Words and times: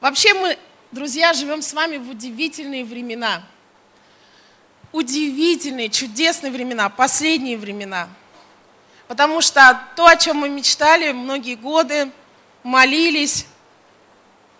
Вообще 0.00 0.32
мы, 0.32 0.56
друзья, 0.92 1.32
живем 1.32 1.60
с 1.60 1.72
вами 1.72 1.96
в 1.96 2.10
удивительные 2.10 2.84
времена. 2.84 3.42
Удивительные, 4.92 5.88
чудесные 5.88 6.52
времена, 6.52 6.88
последние 6.88 7.58
времена. 7.58 8.08
Потому 9.08 9.40
что 9.40 9.80
то, 9.96 10.06
о 10.06 10.16
чем 10.16 10.36
мы 10.38 10.48
мечтали 10.48 11.10
многие 11.10 11.56
годы, 11.56 12.12
молились, 12.62 13.46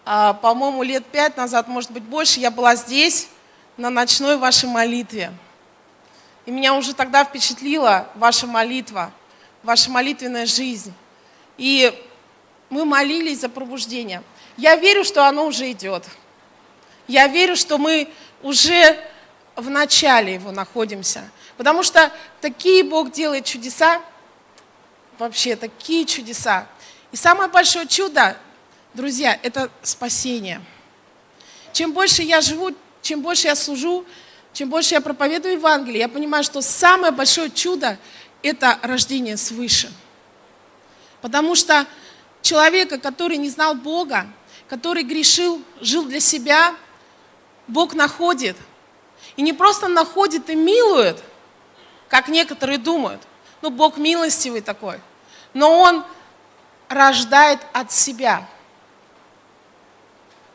а, 0.04 0.32
по-моему, 0.32 0.82
лет 0.82 1.06
пять 1.06 1.36
назад, 1.36 1.68
может 1.68 1.92
быть, 1.92 2.02
больше, 2.02 2.40
я 2.40 2.50
была 2.50 2.74
здесь, 2.74 3.28
на 3.76 3.90
ночной 3.90 4.38
вашей 4.38 4.68
молитве. 4.68 5.32
И 6.46 6.50
меня 6.50 6.74
уже 6.74 6.94
тогда 6.94 7.24
впечатлила 7.24 8.08
ваша 8.16 8.48
молитва, 8.48 9.12
ваша 9.62 9.88
молитвенная 9.88 10.46
жизнь. 10.46 10.92
И 11.58 11.94
мы 12.70 12.84
молились 12.84 13.40
за 13.40 13.48
пробуждение. 13.48 14.22
Я 14.58 14.74
верю, 14.74 15.04
что 15.04 15.24
оно 15.26 15.46
уже 15.46 15.70
идет. 15.70 16.04
Я 17.06 17.28
верю, 17.28 17.54
что 17.54 17.78
мы 17.78 18.10
уже 18.42 18.98
в 19.54 19.70
начале 19.70 20.34
его 20.34 20.50
находимся. 20.50 21.30
Потому 21.56 21.84
что 21.84 22.12
такие 22.40 22.82
Бог 22.82 23.12
делает 23.12 23.44
чудеса, 23.44 24.02
вообще 25.16 25.54
такие 25.54 26.04
чудеса. 26.04 26.66
И 27.12 27.16
самое 27.16 27.48
большое 27.48 27.86
чудо, 27.86 28.36
друзья, 28.94 29.38
это 29.44 29.70
спасение. 29.82 30.60
Чем 31.72 31.92
больше 31.92 32.22
я 32.22 32.40
живу, 32.40 32.72
чем 33.00 33.22
больше 33.22 33.46
я 33.46 33.54
служу, 33.54 34.04
чем 34.52 34.70
больше 34.70 34.94
я 34.94 35.00
проповедую 35.00 35.54
Евангелие, 35.54 36.00
я 36.00 36.08
понимаю, 36.08 36.42
что 36.42 36.62
самое 36.62 37.12
большое 37.12 37.48
чудо– 37.48 37.96
это 38.42 38.76
рождение 38.82 39.36
свыше. 39.36 39.92
Потому 41.20 41.54
что 41.54 41.86
человека, 42.42 42.98
который 42.98 43.36
не 43.36 43.50
знал 43.50 43.76
Бога, 43.76 44.26
который 44.68 45.02
грешил, 45.02 45.62
жил 45.80 46.04
для 46.04 46.20
себя, 46.20 46.74
Бог 47.66 47.94
находит. 47.94 48.56
И 49.36 49.42
не 49.42 49.52
просто 49.52 49.88
находит 49.88 50.50
и 50.50 50.54
милует, 50.54 51.22
как 52.08 52.28
некоторые 52.28 52.78
думают. 52.78 53.22
Ну, 53.62 53.70
Бог 53.70 53.96
милостивый 53.96 54.60
такой. 54.60 55.00
Но 55.54 55.80
Он 55.80 56.04
рождает 56.88 57.60
от 57.72 57.92
себя. 57.92 58.48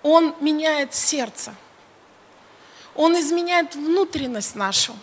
Он 0.01 0.35
меняет 0.39 0.93
сердце. 0.93 1.53
Он 2.95 3.19
изменяет 3.19 3.75
внутренность 3.75 4.55
нашу. 4.55 4.95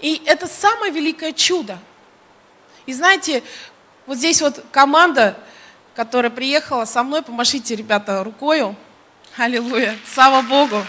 И 0.00 0.22
это 0.26 0.46
самое 0.46 0.92
великое 0.92 1.32
чудо. 1.32 1.78
И 2.84 2.92
знаете, 2.92 3.42
вот 4.06 4.18
здесь 4.18 4.40
вот 4.40 4.64
команда 4.70 5.36
которая 5.96 6.30
приехала 6.30 6.84
со 6.84 7.02
мной. 7.02 7.22
Помашите, 7.22 7.74
ребята, 7.74 8.22
рукою. 8.22 8.76
Аллилуйя. 9.36 9.96
Слава 10.06 10.42
Богу. 10.42 10.84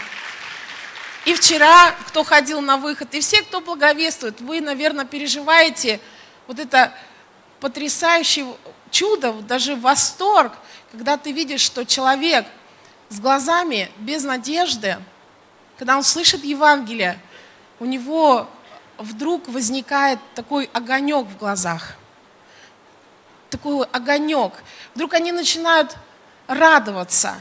И 1.24 1.34
вчера, 1.34 1.92
кто 2.06 2.22
ходил 2.24 2.60
на 2.60 2.76
выход, 2.76 3.12
и 3.14 3.20
все, 3.20 3.42
кто 3.42 3.60
благовествует, 3.60 4.40
вы, 4.40 4.60
наверное, 4.60 5.04
переживаете 5.04 6.00
вот 6.46 6.58
это 6.58 6.92
потрясающее 7.60 8.46
чудо, 8.90 9.32
даже 9.32 9.76
восторг, 9.76 10.52
когда 10.92 11.16
ты 11.16 11.32
видишь, 11.32 11.60
что 11.60 11.84
человек 11.84 12.46
с 13.08 13.18
глазами 13.18 13.90
без 13.98 14.24
надежды, 14.24 14.98
когда 15.78 15.96
он 15.96 16.02
слышит 16.02 16.44
Евангелие, 16.44 17.18
у 17.80 17.84
него 17.84 18.48
вдруг 18.98 19.48
возникает 19.48 20.18
такой 20.34 20.68
огонек 20.72 21.26
в 21.26 21.38
глазах– 21.38 21.94
такой 23.50 23.86
огонек. 23.86 24.52
Вдруг 24.94 25.14
они 25.14 25.32
начинают 25.32 25.96
радоваться, 26.46 27.34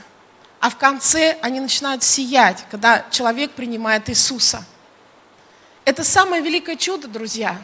а 0.60 0.70
в 0.70 0.78
конце 0.78 1.38
они 1.42 1.60
начинают 1.60 2.04
сиять, 2.04 2.66
когда 2.70 3.06
человек 3.12 3.52
принимает 3.52 4.10
Иисуса. 4.10 4.64
Это 5.86 6.04
самое 6.04 6.42
великое 6.42 6.76
чудо, 6.76 7.08
друзья. 7.08 7.58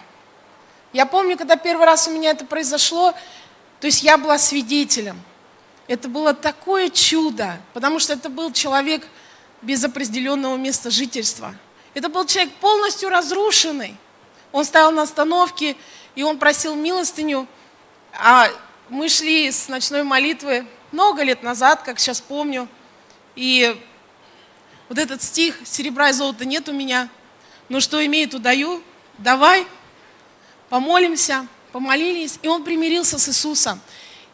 Я 0.94 1.06
помню, 1.06 1.38
когда 1.38 1.56
первый 1.56 1.86
раз 1.86 2.08
у 2.08 2.12
меня 2.12 2.32
это 2.32 2.46
произошло, 2.46 3.14
то 3.82 3.88
есть 3.88 4.04
я 4.04 4.18
была 4.18 4.38
свидетелем. 4.38 5.22
Это 5.88 6.08
было 6.08 6.34
такое 6.34 6.90
чудо, 6.90 7.58
потому 7.74 8.00
что 8.00 8.14
это 8.14 8.30
был 8.30 8.54
человек 8.54 9.06
без 9.62 9.84
определенного 9.84 10.56
места 10.56 10.90
жительства. 10.90 11.56
Это 11.94 12.10
был 12.10 12.26
человек 12.26 12.54
полностью 12.56 13.10
разрушенный. 13.10 13.98
Он 14.52 14.64
стоял 14.64 14.92
на 14.92 15.02
остановке, 15.02 15.76
и 16.16 16.24
он 16.24 16.38
просил 16.38 16.76
милостыню, 16.76 17.48
а 18.14 18.50
мы 18.90 19.10
шли 19.10 19.52
с 19.52 19.68
ночной 19.68 20.04
молитвы 20.04 20.68
много 20.92 21.24
лет 21.24 21.42
назад, 21.42 21.82
как 21.82 22.00
сейчас 22.00 22.22
помню. 22.22 22.68
И 23.36 23.76
вот 24.88 25.00
этот 25.00 25.24
стих 25.24 25.58
«Серебра 25.64 26.10
и 26.10 26.14
золота 26.14 26.46
нет 26.46 26.70
у 26.70 26.74
меня, 26.74 27.10
но 27.70 27.80
что 27.80 28.06
имею, 28.06 28.30
то 28.30 28.40
даю, 28.40 28.82
давай, 29.18 29.66
помолимся». 30.70 31.48
Помолились, 31.72 32.38
и 32.44 32.48
он 32.48 32.64
примирился 32.64 33.18
с 33.18 33.28
Иисусом. 33.30 33.82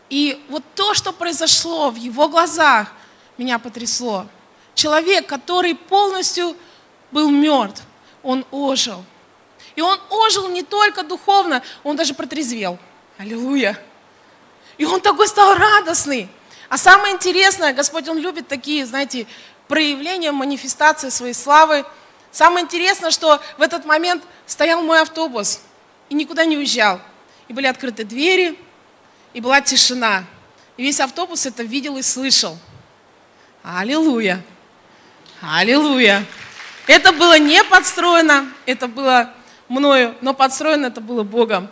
И 0.09 0.43
вот 0.49 0.61
то, 0.75 0.93
что 0.93 1.13
произошло 1.13 1.89
в 1.89 1.95
его 1.95 2.27
глазах, 2.27 2.91
меня 3.37 3.59
потрясло. 3.59 4.27
Человек, 4.75 5.25
который 5.25 5.73
полностью 5.73 6.57
был 7.11 7.29
мертв, 7.29 7.81
он 8.23 8.45
ожил. 8.51 9.05
И 9.77 9.79
он 9.79 9.97
ожил 10.09 10.49
не 10.49 10.63
только 10.63 11.03
духовно, 11.03 11.63
он 11.85 11.95
даже 11.95 12.13
протрезвел– 12.13 12.77
Аллилуйя. 13.19 13.77
И 14.77 14.85
он 14.85 15.01
такой 15.01 15.27
стал 15.27 15.53
радостный. 15.55 16.29
А 16.69 16.77
самое 16.77 17.13
интересное, 17.13 17.73
Господь, 17.73 18.07
Он 18.07 18.17
любит 18.17 18.47
такие, 18.47 18.85
знаете, 18.85 19.27
проявления, 19.67 20.31
манифестации 20.31 21.09
своей 21.09 21.33
славы. 21.33 21.85
Самое 22.31 22.63
интересное, 22.63 23.11
что 23.11 23.41
в 23.57 23.61
этот 23.61 23.83
момент 23.83 24.23
стоял 24.45 24.81
мой 24.81 25.01
автобус 25.01 25.59
и 26.07 26.15
никуда 26.15 26.45
не 26.45 26.55
уезжал. 26.55 27.01
И 27.49 27.53
были 27.53 27.67
открыты 27.67 28.05
двери, 28.05 28.57
и 29.33 29.41
была 29.41 29.59
тишина. 29.59 30.23
И 30.77 30.83
весь 30.83 31.01
автобус 31.01 31.45
это 31.45 31.63
видел 31.63 31.97
и 31.97 32.01
слышал. 32.01 32.57
Аллилуйя! 33.63 34.41
Аллилуйя! 35.41 36.23
Это 36.87 37.11
было 37.11 37.37
не 37.37 37.65
подстроено, 37.65 38.49
это 38.65 38.87
было 38.87 39.33
мною, 39.67 40.15
но 40.21 40.33
подстроено 40.33 40.85
это 40.85 41.01
было 41.01 41.23
Богом. 41.23 41.69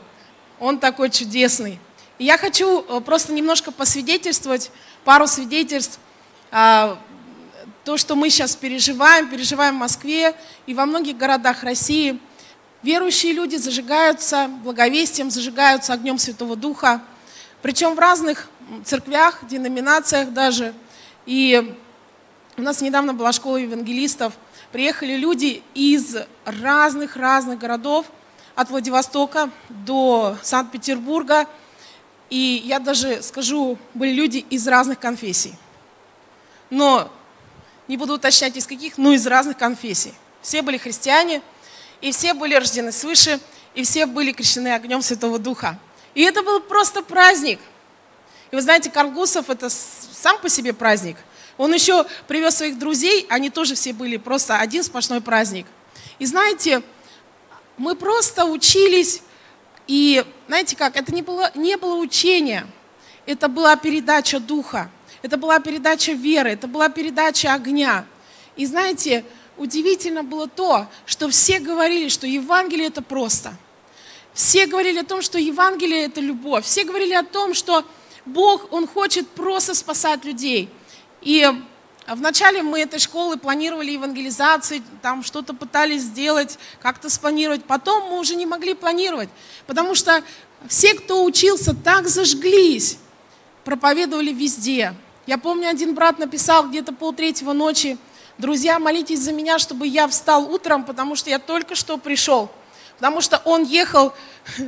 Он 0.59 0.79
такой 0.79 1.09
чудесный. 1.09 1.79
И 2.17 2.25
я 2.25 2.37
хочу 2.37 2.81
э, 2.81 2.99
просто 3.01 3.31
немножко 3.31 3.71
посвидетельствовать, 3.71 4.71
пару 5.03 5.27
свидетельств. 5.27 5.99
А, 6.51 6.97
то, 7.83 7.97
что 7.97 8.15
мы 8.15 8.29
сейчас 8.29 8.55
переживаем, 8.55 9.29
переживаем 9.29 9.75
в 9.75 9.79
Москве 9.79 10.35
и 10.65 10.73
во 10.73 10.85
многих 10.85 11.15
городах 11.15 11.63
России. 11.63 12.19
Верующие 12.81 13.33
люди 13.33 13.55
зажигаются 13.57 14.49
благовестием, 14.63 15.29
зажигаются 15.29 15.93
огнем 15.93 16.17
Святого 16.17 16.55
Духа. 16.55 17.01
Причем 17.61 17.93
в 17.93 17.99
разных 17.99 18.49
церквях, 18.83 19.47
деноминациях 19.47 20.31
даже. 20.31 20.73
И 21.27 21.75
у 22.57 22.61
нас 22.61 22.81
недавно 22.81 23.13
была 23.13 23.31
школа 23.31 23.57
евангелистов. 23.57 24.33
Приехали 24.71 25.15
люди 25.15 25.61
из 25.75 26.17
разных-разных 26.45 27.59
городов– 27.59 28.07
от 28.57 28.71
Владивостока 28.71 29.51
до 29.69 30.35
Санкт-Петербурга. 30.41 31.45
И 32.31 32.63
я 32.65 32.79
даже 32.79 33.21
скажу, 33.21 33.77
были 33.93 34.11
люди 34.11 34.37
из 34.49 34.67
разных 34.67 34.99
конфессий. 34.99 35.53
Но 36.71 37.09
не 37.87 37.97
буду 37.97 38.15
уточнять 38.15 38.57
из 38.57 38.65
каких, 38.65 38.97
но 38.97 39.13
из 39.13 39.27
разных 39.27 39.57
конфессий. 39.57 40.13
Все 40.41 40.63
были 40.63 40.77
христиане, 40.77 41.43
и 42.01 42.11
все 42.11 42.33
были 42.33 42.55
рождены 42.55 42.91
свыше, 42.91 43.39
и 43.75 43.83
все 43.83 44.07
были 44.07 44.31
крещены 44.31 44.73
огнем 44.73 45.03
Святого 45.03 45.37
Духа. 45.37 45.77
И 46.15 46.23
это 46.23 46.41
был 46.41 46.59
просто 46.59 47.03
праздник. 47.03 47.59
И 48.49 48.55
вы 48.55 48.61
знаете, 48.63 48.89
Каргусов 48.89 49.51
это 49.51 49.69
сам 49.69 50.39
по 50.39 50.49
себе 50.49 50.73
праздник. 50.73 51.17
Он 51.57 51.71
еще 51.71 52.07
привез 52.27 52.55
своих 52.55 52.79
друзей, 52.79 53.27
они 53.29 53.51
тоже 53.51 53.75
все 53.75 53.93
были 53.93 54.17
просто 54.17 54.57
один 54.57 54.83
сплошной 54.83 55.21
праздник. 55.21 55.67
И 56.17 56.25
знаете, 56.25 56.81
мы 57.77 57.95
просто 57.95 58.45
учились, 58.45 59.21
и 59.87 60.25
знаете 60.47 60.75
как, 60.75 60.95
это 60.95 61.13
не 61.13 61.21
было, 61.21 61.51
не 61.55 61.77
было 61.77 61.95
учения, 61.95 62.67
это 63.25 63.47
была 63.47 63.75
передача 63.75 64.39
духа, 64.39 64.89
это 65.21 65.37
была 65.37 65.59
передача 65.59 66.13
веры, 66.13 66.51
это 66.51 66.67
была 66.67 66.89
передача 66.89 67.53
огня. 67.53 68.05
И 68.55 68.65
знаете, 68.65 69.23
удивительно 69.57 70.23
было 70.23 70.47
то, 70.47 70.87
что 71.05 71.29
все 71.29 71.59
говорили, 71.59 72.09
что 72.09 72.27
Евангелие 72.27 72.87
это 72.87 73.01
просто. 73.01 73.53
Все 74.33 74.67
говорили 74.67 74.99
о 74.99 75.03
том, 75.03 75.21
что 75.21 75.39
Евангелие 75.39 76.05
это 76.05 76.21
любовь. 76.21 76.65
Все 76.65 76.83
говорили 76.83 77.13
о 77.13 77.23
том, 77.23 77.53
что 77.53 77.83
Бог, 78.25 78.71
Он 78.71 78.87
хочет 78.87 79.27
просто 79.29 79.73
спасать 79.73 80.25
людей. 80.25 80.69
И 81.21 81.49
а 82.07 82.15
вначале 82.15 82.63
мы 82.63 82.79
этой 82.79 82.99
школы 82.99 83.35
планировали 83.37 83.91
евангелизации, 83.91 84.81
там 85.01 85.23
что-то 85.23 85.53
пытались 85.53 86.03
сделать, 86.03 86.57
как-то 86.81 87.09
спланировать. 87.09 87.65
Потом 87.65 88.09
мы 88.09 88.19
уже 88.19 88.35
не 88.35 88.45
могли 88.45 88.73
планировать, 88.73 89.27
потому 89.67 89.93
что 89.93 90.23
все, 90.69 90.93
кто 90.93 91.25
учился, 91.25 91.75
так 91.75 92.07
зажглись, 92.07 92.97
проповедовали 93.65 94.31
везде. 94.31 94.93
Я 95.25 95.37
помню, 95.37 95.67
один 95.67 95.93
брат 95.93 96.17
написал 96.17 96.69
где-то 96.69 96.93
полтретьего 96.93 97.51
ночи, 97.51 97.97
друзья, 98.37 98.79
молитесь 98.79 99.19
за 99.19 99.33
меня, 99.33 99.59
чтобы 99.59 99.85
я 99.85 100.07
встал 100.07 100.49
утром, 100.49 100.85
потому 100.85 101.17
что 101.17 101.29
я 101.29 101.39
только 101.39 101.75
что 101.75 101.97
пришел. 101.97 102.49
Потому 102.95 103.19
что 103.19 103.41
он 103.43 103.63
ехал 103.63 104.13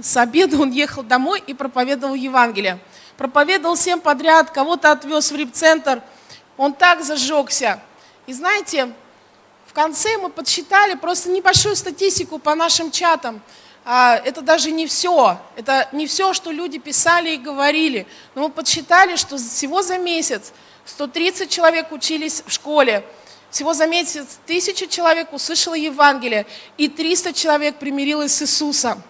с 0.03 0.17
обеда, 0.17 0.61
он 0.61 0.71
ехал 0.71 1.03
домой 1.03 1.41
и 1.47 1.53
проповедовал 1.53 2.15
Евангелие. 2.15 2.79
Проповедовал 3.17 3.75
всем 3.75 4.01
подряд, 4.01 4.51
кого-то 4.51 4.91
отвез 4.91 5.31
в 5.31 5.35
рип-центр. 5.35 6.03
Он 6.59 6.73
так 6.73 7.01
зажегся. 7.05 7.79
И 8.27 8.33
знаете, 8.33 8.91
в 9.65 9.71
конце 9.71 10.17
мы 10.17 10.29
подсчитали 10.29 10.95
просто 10.95 11.29
небольшую 11.29 11.77
статистику 11.77 12.37
по 12.37 12.53
нашим 12.53 12.91
чатам. 12.91 13.41
А, 13.85 14.17
это 14.17 14.41
даже 14.41 14.69
не 14.71 14.85
все, 14.85 15.39
это 15.55 15.87
не 15.93 16.05
все, 16.05 16.33
что 16.33 16.51
люди 16.51 16.77
писали 16.77 17.29
и 17.29 17.37
говорили. 17.37 18.05
Но 18.35 18.41
мы 18.41 18.49
подсчитали, 18.49 19.15
что 19.15 19.37
всего 19.37 19.81
за 19.81 19.99
месяц 19.99 20.51
130 20.83 21.49
человек 21.49 21.93
учились 21.93 22.43
в 22.45 22.51
школе, 22.51 23.05
всего 23.49 23.73
за 23.73 23.87
месяц 23.87 24.37
тысяча 24.45 24.85
человек 24.85 25.31
услышало 25.31 25.75
Евангелие, 25.75 26.45
и 26.77 26.89
300 26.89 27.31
человек 27.31 27.77
примирилось 27.77 28.33
с 28.33 28.41
Иисусом. 28.41 29.01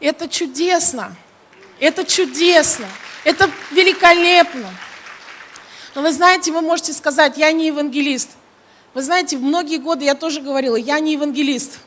Это 0.00 0.28
чудесно, 0.28 1.14
это 1.78 2.04
чудесно, 2.04 2.88
это 3.22 3.48
великолепно. 3.70 4.74
Но 5.96 6.02
вы 6.02 6.12
знаете, 6.12 6.52
вы 6.52 6.60
можете 6.60 6.92
сказать, 6.92 7.36
я 7.36 7.50
не 7.50 7.66
евангелист– 7.66 8.30
вы 8.96 9.02
знаете, 9.02 9.36
многие 9.36 9.76
годы 9.76 10.06
я 10.06 10.14
тоже 10.14 10.40
говорила, 10.40 10.74
я 10.74 10.98
не 11.00 11.12
евангелист. 11.12 11.80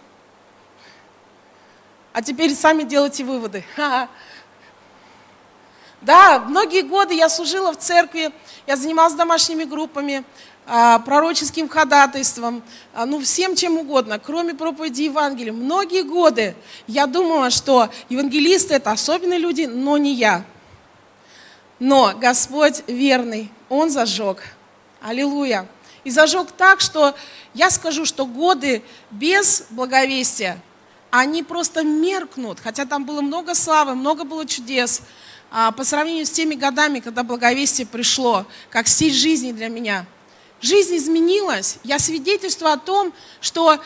А 2.14 2.22
теперь 2.22 2.54
сами 2.54 2.84
делайте 2.84 3.24
выводы. 3.24 3.66
Да, 6.02 6.40
многие 6.40 6.84
годы 6.84 7.14
я 7.14 7.28
служила 7.28 7.74
в 7.74 7.78
церкви, 7.78 8.32
я 8.66 8.78
занималась 8.78 9.16
домашними 9.16 9.66
группами, 9.66 10.24
а, 10.66 11.00
пророческим 11.00 11.68
ходатайством, 11.68 12.64
а, 12.94 13.06
ну 13.06 13.20
всем 13.20 13.54
чем 13.54 13.78
угодно, 13.78 14.18
кроме 14.18 14.54
проповеди 14.54 15.02
Евангелия. 15.02 15.52
Многие 15.52 16.04
годы 16.04 16.56
я 16.88 17.06
думала, 17.06 17.50
что 17.50 17.90
евангелисты 18.08 18.76
это 18.76 18.92
особенные 18.92 19.40
люди, 19.40 19.64
но 19.64 19.98
не 19.98 20.14
я. 20.14 20.46
Но 21.80 22.14
Господь 22.16 22.84
верный, 22.88 23.52
Он 23.70 23.90
зажег. 23.90 24.44
Аллилуйя 25.02 25.68
и 26.04 26.12
зажег 26.12 26.52
так, 26.52 26.82
что 26.82 27.16
я 27.54 27.70
скажу, 27.70 28.06
что 28.06 28.26
годы 28.26 28.84
без 29.12 29.66
благовестия, 29.70 30.62
они 31.12 31.44
просто 31.44 31.84
меркнут, 31.84 32.60
хотя 32.60 32.86
там 32.86 33.06
было 33.06 33.22
много 33.22 33.56
славы, 33.56 33.96
много 33.96 34.24
было 34.24 34.46
чудес, 34.46 35.02
а 35.52 35.72
по 35.72 35.84
сравнению 35.84 36.26
с 36.26 36.32
теми 36.32 36.56
годами, 36.56 37.00
когда 37.00 37.24
благовестие 37.24 37.88
пришло, 37.88 38.46
как 38.70 38.88
стиль 38.88 39.14
жизни 39.14 39.52
для 39.52 39.68
меня. 39.68 40.06
Жизнь 40.62 40.98
изменилась. 40.98 41.78
Я 41.84 42.00
свидетельствую 42.00 42.74
о 42.74 42.78
том, 42.78 43.14
что, 43.42 43.80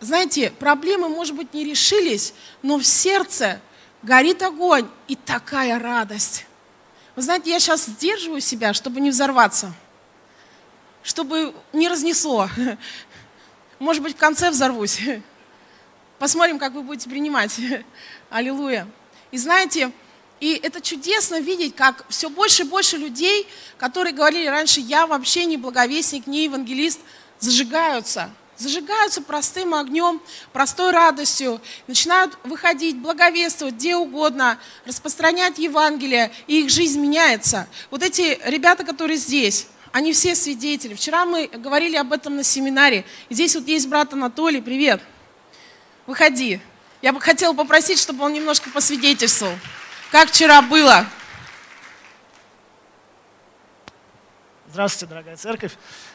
знаете, 0.00 0.50
проблемы, 0.50 1.08
может 1.08 1.34
быть, 1.34 1.54
не 1.54 1.64
решились, 1.64 2.34
но 2.62 2.76
в 2.78 2.84
сердце 2.84 3.60
горит 4.02 4.42
огонь 4.42 4.88
и 5.08 5.16
такая 5.16 5.78
радость. 5.78 6.46
Вы 7.16 7.22
знаете, 7.22 7.50
я 7.50 7.60
сейчас 7.60 7.86
сдерживаю 7.86 8.40
себя, 8.40 8.72
чтобы 8.72 9.00
не 9.00 9.10
взорваться 9.10 9.74
чтобы 11.02 11.54
не 11.72 11.88
разнесло. 11.88 12.48
Может 13.78 14.02
быть, 14.02 14.14
в 14.14 14.18
конце 14.18 14.50
взорвусь. 14.50 15.00
Посмотрим, 16.18 16.58
как 16.58 16.72
вы 16.72 16.82
будете 16.82 17.10
принимать. 17.10 17.58
Аллилуйя. 18.30 18.86
И 19.32 19.38
знаете, 19.38 19.90
и 20.38 20.54
это 20.54 20.80
чудесно 20.80 21.40
видеть, 21.40 21.74
как 21.74 22.04
все 22.08 22.28
больше 22.28 22.62
и 22.62 22.66
больше 22.66 22.96
людей, 22.96 23.48
которые 23.76 24.12
говорили 24.12 24.46
раньше, 24.46 24.80
я 24.80 25.06
вообще 25.06 25.44
не 25.44 25.56
благовестник, 25.56 26.26
не 26.26 26.44
евангелист, 26.44 27.00
зажигаются. 27.38 28.30
Зажигаются 28.62 29.20
простым 29.22 29.74
огнем, 29.74 30.22
простой 30.52 30.92
радостью, 30.92 31.60
начинают 31.88 32.38
выходить, 32.44 32.96
благовествовать 32.96 33.74
где 33.74 33.96
угодно, 33.96 34.56
распространять 34.86 35.58
Евангелие, 35.58 36.30
и 36.46 36.60
их 36.60 36.70
жизнь 36.70 37.00
меняется. 37.00 37.66
Вот 37.90 38.04
эти 38.04 38.38
ребята, 38.44 38.84
которые 38.84 39.16
здесь, 39.16 39.66
они 39.90 40.12
все 40.12 40.36
свидетели. 40.36 40.94
Вчера 40.94 41.26
мы 41.26 41.48
говорили 41.48 41.96
об 41.96 42.12
этом 42.12 42.36
на 42.36 42.44
семинаре. 42.44 43.04
И 43.28 43.34
здесь 43.34 43.56
вот 43.56 43.66
есть 43.66 43.88
брат 43.88 44.12
Анатолий. 44.12 44.60
Привет. 44.60 45.02
Выходи. 46.06 46.60
Я 47.02 47.12
бы 47.12 47.20
хотела 47.20 47.54
попросить, 47.54 47.98
чтобы 47.98 48.24
он 48.24 48.32
немножко 48.32 48.70
посвидетельствовал. 48.70 49.54
Как 50.12 50.28
вчера 50.28 50.62
было? 50.62 51.04
Здравствуйте, 54.72 55.10
дорогая 55.10 55.36
церковь. 55.36 55.72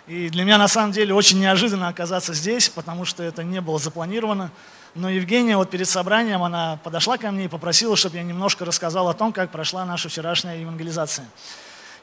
И 0.07 0.29
для 0.29 0.43
меня 0.43 0.57
на 0.57 0.67
самом 0.67 0.91
деле 0.91 1.13
очень 1.13 1.39
неожиданно 1.39 1.89
оказаться 1.89 2.33
здесь, 2.33 2.69
потому 2.69 3.05
что 3.05 3.21
это 3.21 3.43
не 3.43 3.61
было 3.61 3.77
запланировано. 3.77 4.49
Но 4.95 5.11
Евгения 5.11 5.55
вот 5.55 5.69
перед 5.69 5.87
собранием, 5.87 6.41
она 6.41 6.79
подошла 6.83 7.19
ко 7.19 7.29
мне 7.29 7.45
и 7.45 7.47
попросила, 7.47 7.95
чтобы 7.95 8.15
я 8.15 8.23
немножко 8.23 8.65
рассказал 8.65 9.09
о 9.09 9.13
том, 9.13 9.31
как 9.31 9.51
прошла 9.51 9.85
наша 9.85 10.09
вчерашняя 10.09 10.57
евангелизация. 10.57 11.27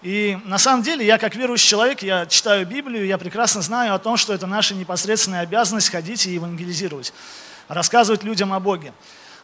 И 0.03 0.39
на 0.45 0.59
самом 0.59 0.85
деле 0.85 1.05
я 1.05 1.19
как 1.19 1.35
верующий 1.35 1.71
человек, 1.71 2.03
я 2.03 2.25
читаю 2.27 2.65
Библию, 2.65 3.05
я 3.05 3.19
прекрасно 3.19 3.61
знаю 3.61 3.93
о 3.93 3.99
том, 3.99 4.17
что 4.17 4.33
это 4.33 4.47
наша 4.47 4.77
непосредственная 4.77 5.41
обязанность 5.41 5.91
ходить 5.91 6.25
и 6.25 6.35
евангелизировать, 6.35 7.12
рассказывать 7.67 8.23
людям 8.23 8.53
о 8.53 8.61
Боге. 8.61 8.93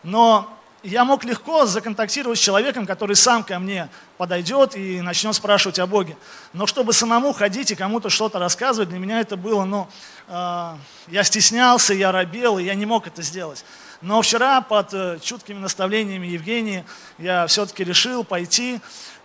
Но 0.04 0.48
я 0.82 1.04
мог 1.04 1.24
легко 1.24 1.66
законтактировать 1.66 2.38
с 2.38 2.42
человеком, 2.42 2.86
который 2.86 3.16
сам 3.16 3.42
ко 3.44 3.58
мне 3.58 3.88
подойдет 4.16 4.76
и 4.76 5.00
начнет 5.00 5.34
спрашивать 5.34 5.78
о 5.78 5.86
Боге. 5.86 6.16
Но 6.52 6.66
чтобы 6.66 6.92
самому 6.92 7.32
ходить 7.32 7.70
и 7.70 7.74
кому-то 7.74 8.10
что-то 8.10 8.38
рассказывать, 8.38 8.88
для 8.88 8.98
меня 8.98 9.20
это 9.20 9.36
было, 9.36 9.64
ну, 9.64 9.88
э, 10.28 10.74
я 11.08 11.24
стеснялся, 11.24 11.92
я 11.94 12.12
робел, 12.12 12.58
и 12.58 12.64
я 12.64 12.74
не 12.74 12.86
мог 12.86 13.06
это 13.06 13.22
сделать. 13.22 13.64
Но 14.00 14.22
вчера 14.22 14.62
под 14.62 14.94
э, 14.94 15.18
чуткими 15.22 15.58
наставлениями 15.58 16.26
Евгении 16.26 16.84
я 17.18 17.46
все-таки 17.46 17.84
решил 17.84 18.24
пойти 18.24 18.80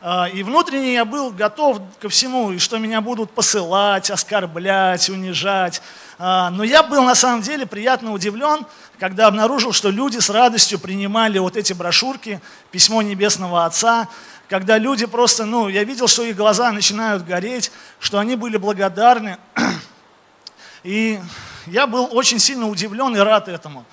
а, 0.08 0.30
и 0.32 0.44
внутренне 0.44 0.94
я 0.94 1.04
был 1.04 1.32
готов 1.32 1.82
ко 2.00 2.10
всему, 2.10 2.52
и 2.52 2.60
что 2.60 2.78
меня 2.78 3.02
будут 3.02 3.32
посылать, 3.32 4.12
оскорблять, 4.12 5.10
унижать. 5.10 5.82
А, 6.20 6.52
но 6.52 6.64
я 6.64 6.84
был 6.84 7.02
на 7.02 7.16
самом 7.16 7.42
деле 7.42 7.66
приятно 7.66 8.12
удивлен, 8.12 8.68
когда 9.00 9.28
обнаружил, 9.28 9.74
что 9.74 9.90
люди 9.90 10.20
с 10.20 10.30
радостью 10.30 10.80
принимали 10.80 11.40
вот 11.40 11.58
эти 11.58 11.74
брошюрки, 11.74 12.42
письмо 12.72 13.02
Небесного 13.02 13.66
Отца, 13.66 14.08
когда 14.48 14.78
люди 14.78 15.06
просто, 15.06 15.46
ну, 15.46 15.68
я 15.68 15.84
видел, 15.84 16.08
что 16.08 16.24
их 16.24 16.36
глаза 16.36 16.72
начинают 16.72 17.26
гореть, 17.26 17.72
что 18.00 18.20
они 18.20 18.36
были 18.36 18.58
благодарны. 18.58 19.38
И 20.84 21.20
я 21.66 21.88
был 21.88 22.10
очень 22.12 22.40
сильно 22.40 22.68
удивлен 22.68 23.16
и 23.16 23.20
рад 23.20 23.48
этому. 23.48 23.86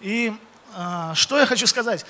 И 0.00 0.34
э, 0.74 1.12
что 1.14 1.38
я 1.38 1.46
хочу 1.46 1.68
сказать? 1.68 2.04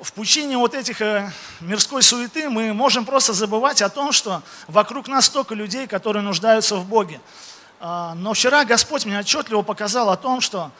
в 0.00 0.12
пучине 0.12 0.58
вот 0.58 0.74
этих 0.74 1.00
э, 1.00 1.30
мирской 1.60 2.02
суеты 2.02 2.50
мы 2.50 2.72
можем 2.74 3.04
просто 3.04 3.32
забывать 3.32 3.80
о 3.80 3.88
том, 3.88 4.12
что 4.12 4.42
вокруг 4.68 5.08
нас 5.08 5.26
столько 5.26 5.54
людей, 5.54 5.86
которые 5.86 6.22
нуждаются 6.22 6.76
в 6.76 6.86
Боге. 6.86 7.20
А, 7.80 8.14
но 8.14 8.34
вчера 8.34 8.64
Господь 8.64 9.06
мне 9.06 9.18
отчетливо 9.18 9.62
показал 9.62 10.10
о 10.10 10.16
том, 10.16 10.40
что 10.40 10.70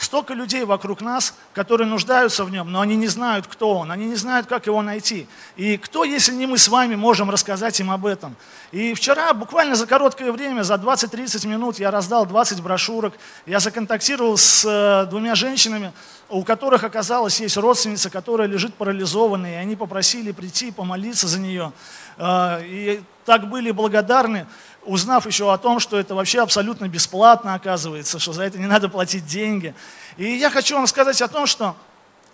Столько 0.00 0.32
людей 0.32 0.64
вокруг 0.64 1.02
нас, 1.02 1.34
которые 1.52 1.86
нуждаются 1.86 2.44
в 2.46 2.50
нем, 2.50 2.72
но 2.72 2.80
они 2.80 2.96
не 2.96 3.06
знают, 3.06 3.46
кто 3.46 3.74
он, 3.74 3.92
они 3.92 4.06
не 4.06 4.16
знают, 4.16 4.46
как 4.46 4.64
его 4.64 4.80
найти. 4.80 5.26
И 5.56 5.76
кто, 5.76 6.04
если 6.04 6.32
не 6.32 6.46
мы 6.46 6.56
с 6.56 6.68
вами, 6.68 6.94
можем 6.94 7.28
рассказать 7.28 7.78
им 7.80 7.90
об 7.90 8.06
этом? 8.06 8.34
И 8.72 8.94
вчера, 8.94 9.34
буквально 9.34 9.74
за 9.74 9.86
короткое 9.86 10.32
время, 10.32 10.62
за 10.62 10.76
20-30 10.76 11.46
минут, 11.46 11.78
я 11.78 11.90
раздал 11.90 12.24
20 12.24 12.62
брошюрок, 12.62 13.12
я 13.44 13.60
законтактировал 13.60 14.38
с 14.38 14.64
э, 14.64 15.06
двумя 15.10 15.34
женщинами, 15.34 15.92
у 16.30 16.44
которых 16.44 16.82
оказалось 16.82 17.38
есть 17.38 17.58
родственница, 17.58 18.08
которая 18.08 18.48
лежит 18.48 18.72
парализованной, 18.76 19.52
и 19.52 19.56
они 19.56 19.76
попросили 19.76 20.32
прийти 20.32 20.70
помолиться 20.70 21.28
за 21.28 21.38
нее. 21.38 21.74
Э, 22.16 22.60
и 22.64 23.02
так 23.26 23.50
были 23.50 23.70
благодарны 23.70 24.46
узнав 24.84 25.26
еще 25.26 25.52
о 25.52 25.58
том, 25.58 25.80
что 25.80 25.98
это 25.98 26.14
вообще 26.14 26.40
абсолютно 26.40 26.88
бесплатно 26.88 27.54
оказывается, 27.54 28.18
что 28.18 28.32
за 28.32 28.44
это 28.44 28.58
не 28.58 28.66
надо 28.66 28.88
платить 28.88 29.26
деньги. 29.26 29.74
И 30.16 30.24
я 30.24 30.50
хочу 30.50 30.76
вам 30.76 30.86
сказать 30.86 31.20
о 31.22 31.28
том, 31.28 31.46
что 31.46 31.76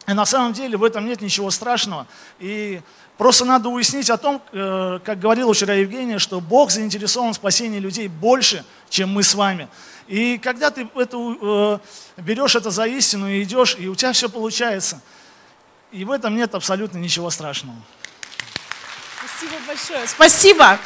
на 0.07 0.25
самом 0.25 0.53
деле 0.53 0.77
в 0.77 0.85
этом 0.85 1.07
нет 1.07 1.21
ничего 1.21 1.51
страшного. 1.51 2.07
И 2.39 2.81
просто 3.19 3.45
надо 3.45 3.69
уяснить 3.69 4.09
о 4.11 4.17
том, 4.17 4.41
э, 4.53 5.01
как 5.05 5.19
говорил 5.19 5.53
вчера 5.53 5.75
Евгения, 5.75 6.19
что 6.19 6.41
Бог 6.41 6.71
заинтересован 6.71 7.33
в 7.33 7.37
спасении 7.37 7.81
людей 7.81 8.09
больше, 8.09 8.65
чем 8.89 9.11
мы 9.11 9.23
с 9.23 9.35
вами. 9.35 9.69
И 10.07 10.39
когда 10.39 10.71
ты 10.71 10.89
это, 10.95 11.81
э, 12.17 12.23
берешь 12.23 12.55
это 12.55 12.71
за 12.71 12.87
истину 12.87 13.29
и 13.29 13.43
идешь, 13.43 13.77
и 13.79 13.89
у 13.89 13.97
тебя 13.97 14.13
все 14.13 14.29
получается. 14.29 15.01
И 15.91 16.05
в 16.05 16.11
этом 16.11 16.37
нет 16.37 16.55
абсолютно 16.55 16.99
ничего 16.99 17.31
страшного. 17.31 17.77
Спасибо 19.19 19.57
большое. 19.67 20.07
Спасибо. 20.07 20.79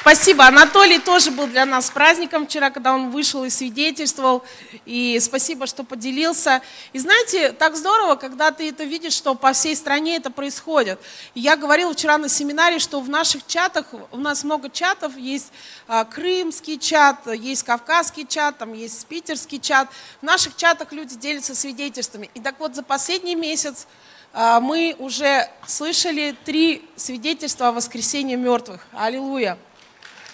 Спасибо. 0.00 0.46
Анатолий 0.46 0.98
тоже 0.98 1.30
был 1.30 1.46
для 1.46 1.64
нас 1.64 1.88
праздником 1.88 2.46
вчера, 2.46 2.70
когда 2.70 2.92
он 2.92 3.10
вышел 3.10 3.44
и 3.44 3.48
свидетельствовал. 3.48 4.42
И 4.84 5.18
спасибо, 5.20 5.68
что 5.68 5.84
поделился. 5.84 6.62
И 6.92 6.98
знаете, 6.98 7.52
так 7.52 7.76
здорово, 7.76 8.16
когда 8.16 8.50
ты 8.50 8.68
это 8.68 8.82
видишь, 8.82 9.12
что 9.12 9.36
по 9.36 9.52
всей 9.52 9.76
стране 9.76 10.16
это 10.16 10.30
происходит. 10.30 11.00
Я 11.34 11.56
говорила 11.56 11.94
вчера 11.94 12.18
на 12.18 12.28
семинаре, 12.28 12.80
что 12.80 13.00
в 13.00 13.08
наших 13.08 13.46
чатах, 13.46 13.86
у 14.10 14.18
нас 14.18 14.42
много 14.42 14.68
чатов, 14.68 15.16
есть 15.16 15.52
а, 15.86 16.04
крымский 16.04 16.78
чат, 16.78 17.26
есть 17.32 17.62
кавказский 17.62 18.26
чат, 18.26 18.58
там 18.58 18.74
есть 18.74 19.06
питерский 19.06 19.60
чат. 19.60 19.88
В 20.20 20.24
наших 20.24 20.56
чатах 20.56 20.92
люди 20.92 21.14
делятся 21.14 21.54
свидетельствами. 21.54 22.28
И 22.34 22.40
так 22.40 22.56
вот, 22.58 22.74
за 22.74 22.82
последний 22.82 23.36
месяц 23.36 23.86
а, 24.32 24.58
мы 24.58 24.96
уже 24.98 25.48
слышали 25.68 26.34
три 26.44 26.84
свидетельства 26.96 27.68
о 27.68 27.72
воскресении 27.72 28.34
мертвых. 28.34 28.84
Аллилуйя. 28.92 29.56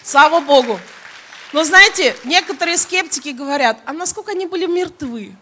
Слава 0.03 0.39
Богу. 0.39 0.79
Но 1.53 1.63
знаете, 1.63 2.15
некоторые 2.23 2.77
скептики 2.77 3.29
говорят, 3.29 3.77
а 3.85 3.93
насколько 3.93 4.31
они 4.31 4.47
были 4.47 4.65
мертвы? 4.65 5.35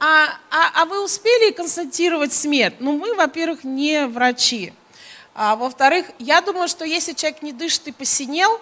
А, 0.00 0.28
а, 0.50 0.82
а 0.82 0.84
вы 0.86 1.04
успели 1.04 1.52
констатировать 1.52 2.32
смерть? 2.32 2.76
Ну, 2.78 2.92
мы, 2.96 3.14
во-первых, 3.14 3.64
не 3.64 4.06
врачи. 4.06 4.72
А 5.34 5.56
во-вторых, 5.56 6.06
я 6.18 6.40
думаю, 6.40 6.68
что 6.68 6.84
если 6.84 7.12
человек 7.12 7.42
не 7.42 7.52
дышит 7.52 7.88
и 7.88 7.92
посинел, 7.92 8.60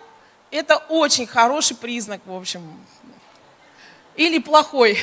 это 0.51 0.79
очень 0.89 1.27
хороший 1.27 1.77
признак, 1.77 2.21
в 2.25 2.35
общем. 2.35 2.63
Или 4.17 4.39
плохой. 4.39 4.99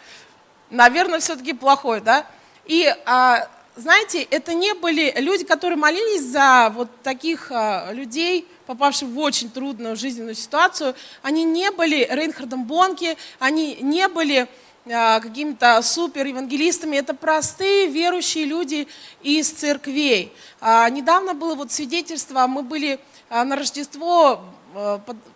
Наверное, 0.70 1.18
все-таки 1.18 1.52
плохой, 1.52 2.00
да? 2.00 2.24
И 2.64 2.86
а, 3.04 3.48
знаете, 3.76 4.22
это 4.22 4.54
не 4.54 4.72
были 4.74 5.12
люди, 5.18 5.44
которые 5.44 5.76
молились 5.76 6.22
за 6.22 6.72
вот 6.74 6.88
таких 7.02 7.50
а, 7.50 7.90
людей, 7.92 8.48
попавших 8.66 9.08
в 9.08 9.18
очень 9.18 9.50
трудную 9.50 9.96
жизненную 9.96 10.34
ситуацию. 10.34 10.94
Они 11.22 11.44
не 11.44 11.70
были 11.70 12.06
Рейнхардом 12.10 12.64
Бонки, 12.64 13.16
они 13.38 13.76
не 13.80 14.08
были 14.08 14.48
а, 14.86 15.20
какими-то 15.20 15.80
супер 15.82 16.26
евангелистами. 16.26 16.96
Это 16.96 17.14
простые 17.14 17.86
верующие 17.88 18.44
люди 18.44 18.86
из 19.22 19.50
церквей. 19.50 20.32
А, 20.60 20.88
недавно 20.90 21.34
было 21.34 21.54
вот 21.54 21.72
свидетельство, 21.72 22.46
мы 22.46 22.62
были 22.62 23.00
а, 23.30 23.44
на 23.44 23.56
Рождество, 23.56 24.44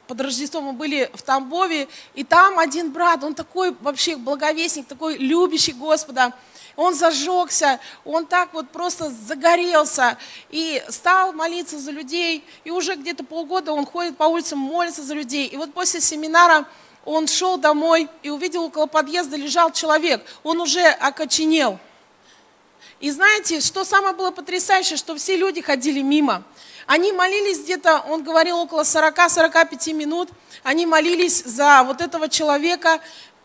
под 0.09 0.21
Рождество 0.21 0.61
мы 0.61 0.73
были 0.73 1.09
в 1.15 1.23
Тамбове, 1.23 1.87
и 2.15 2.25
там 2.25 2.59
один 2.59 2.91
брат, 2.91 3.23
он 3.23 3.35
такой 3.35 3.73
вообще 3.81 4.17
благовестник, 4.17 4.87
такой 4.87 5.17
любящий 5.17 5.73
Господа, 5.73 6.33
он 6.79 6.95
зажегся, 6.95 7.81
он 8.05 8.25
так 8.25 8.55
вот 8.55 8.71
просто 8.71 9.11
загорелся 9.11 10.17
и 10.49 10.81
стал 10.89 11.33
молиться 11.33 11.77
за 11.77 11.91
людей, 11.91 12.45
и 12.63 12.71
уже 12.71 12.95
где-то 12.95 13.25
полгода 13.25 13.73
он 13.73 13.85
ходит 13.85 14.17
по 14.17 14.23
улицам, 14.25 14.61
молится 14.61 15.03
за 15.03 15.15
людей. 15.15 15.49
И 15.49 15.57
вот 15.57 15.75
после 15.75 16.01
семинара 16.01 16.67
он 17.05 17.27
шел 17.27 17.59
домой 17.59 18.09
и 18.23 18.31
увидел 18.31 18.63
около 18.63 18.87
подъезда 18.87 19.37
лежал 19.37 19.73
человек, 19.73 20.25
он 20.45 20.61
уже 20.61 20.87
окоченел. 20.87 21.81
И 23.01 23.11
знаете, 23.11 23.61
что 23.61 23.85
самое 23.85 24.15
было 24.15 24.31
потрясающее, 24.31 24.97
что 24.97 25.17
все 25.17 25.37
люди 25.37 25.61
ходили 25.61 26.01
мимо. 26.01 26.45
Они 26.87 27.13
молились 27.13 27.61
где-то, 27.61 28.05
он 28.09 28.23
говорил, 28.23 28.59
около 28.59 28.81
40-45 28.81 29.93
минут. 29.93 30.31
Они 30.63 30.87
молились 30.87 31.43
за 31.45 31.83
вот 31.85 32.01
этого 32.01 32.29
человека, 32.29 33.01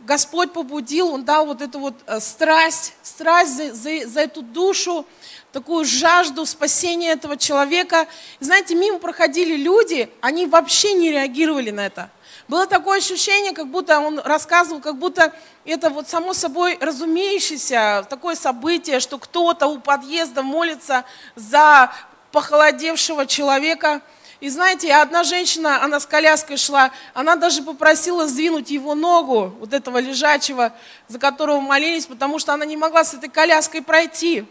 Господь 0.05 0.51
побудил, 0.51 1.13
Он 1.13 1.23
дал 1.23 1.45
вот 1.45 1.61
эту 1.61 1.79
вот 1.79 1.95
э, 2.05 2.19
страсть, 2.19 2.93
страсть 3.01 3.55
за, 3.55 3.73
за, 3.73 4.07
за 4.07 4.21
эту 4.21 4.41
душу, 4.41 5.05
такую 5.51 5.85
жажду 5.85 6.45
спасения 6.45 7.11
этого 7.11 7.37
человека. 7.37 8.07
Знаете, 8.39 8.75
мимо 8.75 8.99
проходили 8.99 9.55
люди, 9.55 10.11
они 10.19 10.45
вообще 10.45 10.93
не 10.93 11.11
реагировали 11.11 11.71
на 11.71 11.85
это. 11.85 12.09
Было 12.49 12.67
такое 12.67 12.97
ощущение, 12.97 13.53
как 13.53 13.67
будто 13.67 13.99
он 13.99 14.19
рассказывал, 14.19 14.81
как 14.81 14.97
будто 14.97 15.33
это 15.63 15.89
вот 15.89 16.09
само 16.09 16.33
собой 16.33 16.77
разумеющееся 16.81 18.05
такое 18.09 18.35
событие, 18.35 18.99
что 18.99 19.17
кто-то 19.17 19.67
у 19.67 19.79
подъезда 19.79 20.43
молится 20.43 21.05
за 21.35 21.93
похолодевшего 22.31 23.25
человека– 23.25 24.01
и 24.43 24.49
знаете, 24.49 24.93
одна 24.93 25.23
женщина, 25.23 25.81
она 25.85 26.01
с 26.01 26.05
коляской 26.05 26.57
шла, 26.57 26.91
она 27.13 27.37
даже 27.37 27.63
попросила 27.63 28.27
сдвинуть 28.27 28.71
его 28.71 28.93
ногу, 28.93 29.55
вот 29.57 29.71
этого 29.71 29.99
лежачего, 29.99 30.73
за 31.07 31.17
которого 31.17 31.61
молились, 31.61 32.07
потому 32.07 32.39
что 32.39 32.51
она 32.51 32.65
не 32.65 32.75
могла 32.75 33.05
с 33.05 33.13
этой 33.13 33.29
коляской 33.29 33.81
пройти. 33.81 34.43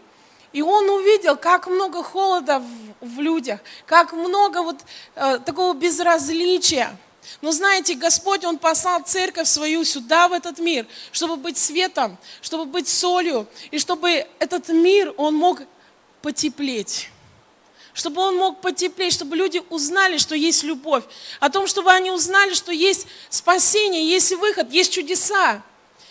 И 0.55 0.63
он 0.63 0.89
увидел, 0.89 1.37
как 1.37 1.67
много 1.67 2.03
холода 2.03 2.61
в, 2.61 3.07
в 3.07 3.21
людях, 3.21 3.61
как 3.85 4.15
много 4.15 4.63
вот 4.63 4.81
э, 5.15 5.39
такого 5.45 5.75
безразличия. 5.75 6.97
Но 7.43 7.53
знаете, 7.53 7.95
Господь, 7.95 8.47
Он 8.47 8.57
послал 8.57 9.03
церковь 9.03 9.47
свою 9.47 9.85
сюда, 9.85 10.29
в 10.29 10.33
этот 10.33 10.59
мир, 10.59 10.87
чтобы 11.11 11.37
быть 11.37 11.59
светом, 11.59 12.17
чтобы 12.41 12.65
быть 12.65 12.89
солью, 12.89 13.47
и 13.71 13.79
чтобы 13.79 14.27
этот 14.39 14.71
мир, 14.71 15.13
он 15.19 15.35
мог 15.35 15.61
потеплеть 16.23 17.11
чтобы 17.95 18.23
он 18.23 18.37
мог 18.37 18.61
потеплеть, 18.61 19.13
чтобы 19.13 19.37
люди 19.37 19.63
узнали, 19.69 20.19
что 20.19 20.35
есть 20.35 20.63
любовь, 20.63 21.05
о 21.41 21.51
том, 21.51 21.67
чтобы 21.67 21.91
они 21.91 22.11
узнали, 22.11 22.55
что 22.55 22.73
есть 22.73 23.07
спасение, 23.29 24.09
есть 24.09 24.33
выход, 24.33 24.71
есть 24.73 24.93
чудеса, 24.93 25.63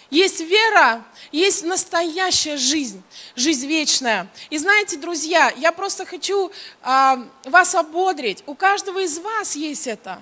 есть 0.09 0.41
вера, 0.41 1.03
есть 1.31 1.63
настоящая 1.63 2.57
жизнь, 2.57 3.01
жизнь 3.35 3.65
вечная. 3.65 4.27
И 4.49 4.57
знаете, 4.57 4.97
друзья, 4.97 5.51
я 5.57 5.71
просто 5.71 6.05
хочу 6.05 6.51
а, 6.83 7.25
вас 7.45 7.73
ободрить. 7.75 8.43
У 8.45 8.53
каждого 8.53 8.99
из 8.99 9.17
вас 9.19 9.55
есть 9.55 9.87
это. 9.87 10.21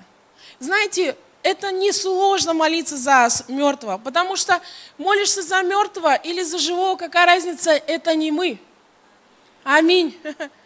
Знаете, 0.59 1.17
это 1.41 1.71
не 1.71 1.91
сложно 1.91 2.53
молиться 2.53 2.97
за 2.97 3.29
мертвого, 3.47 3.97
потому 3.97 4.35
что 4.35 4.61
молишься 4.97 5.41
за 5.41 5.63
мертвого 5.63 6.15
или 6.15 6.43
за 6.43 6.59
живого, 6.59 6.95
какая 6.95 7.25
разница, 7.25 7.71
это 7.71 8.13
не 8.13 8.31
мы. 8.31 8.59
Аминь. 9.63 10.17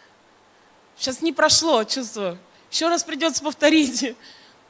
Сейчас 0.98 1.22
не 1.22 1.34
прошло, 1.34 1.84
чувствую. 1.84 2.38
Еще 2.72 2.88
раз 2.88 3.04
придется 3.04 3.44
повторить. 3.44 4.16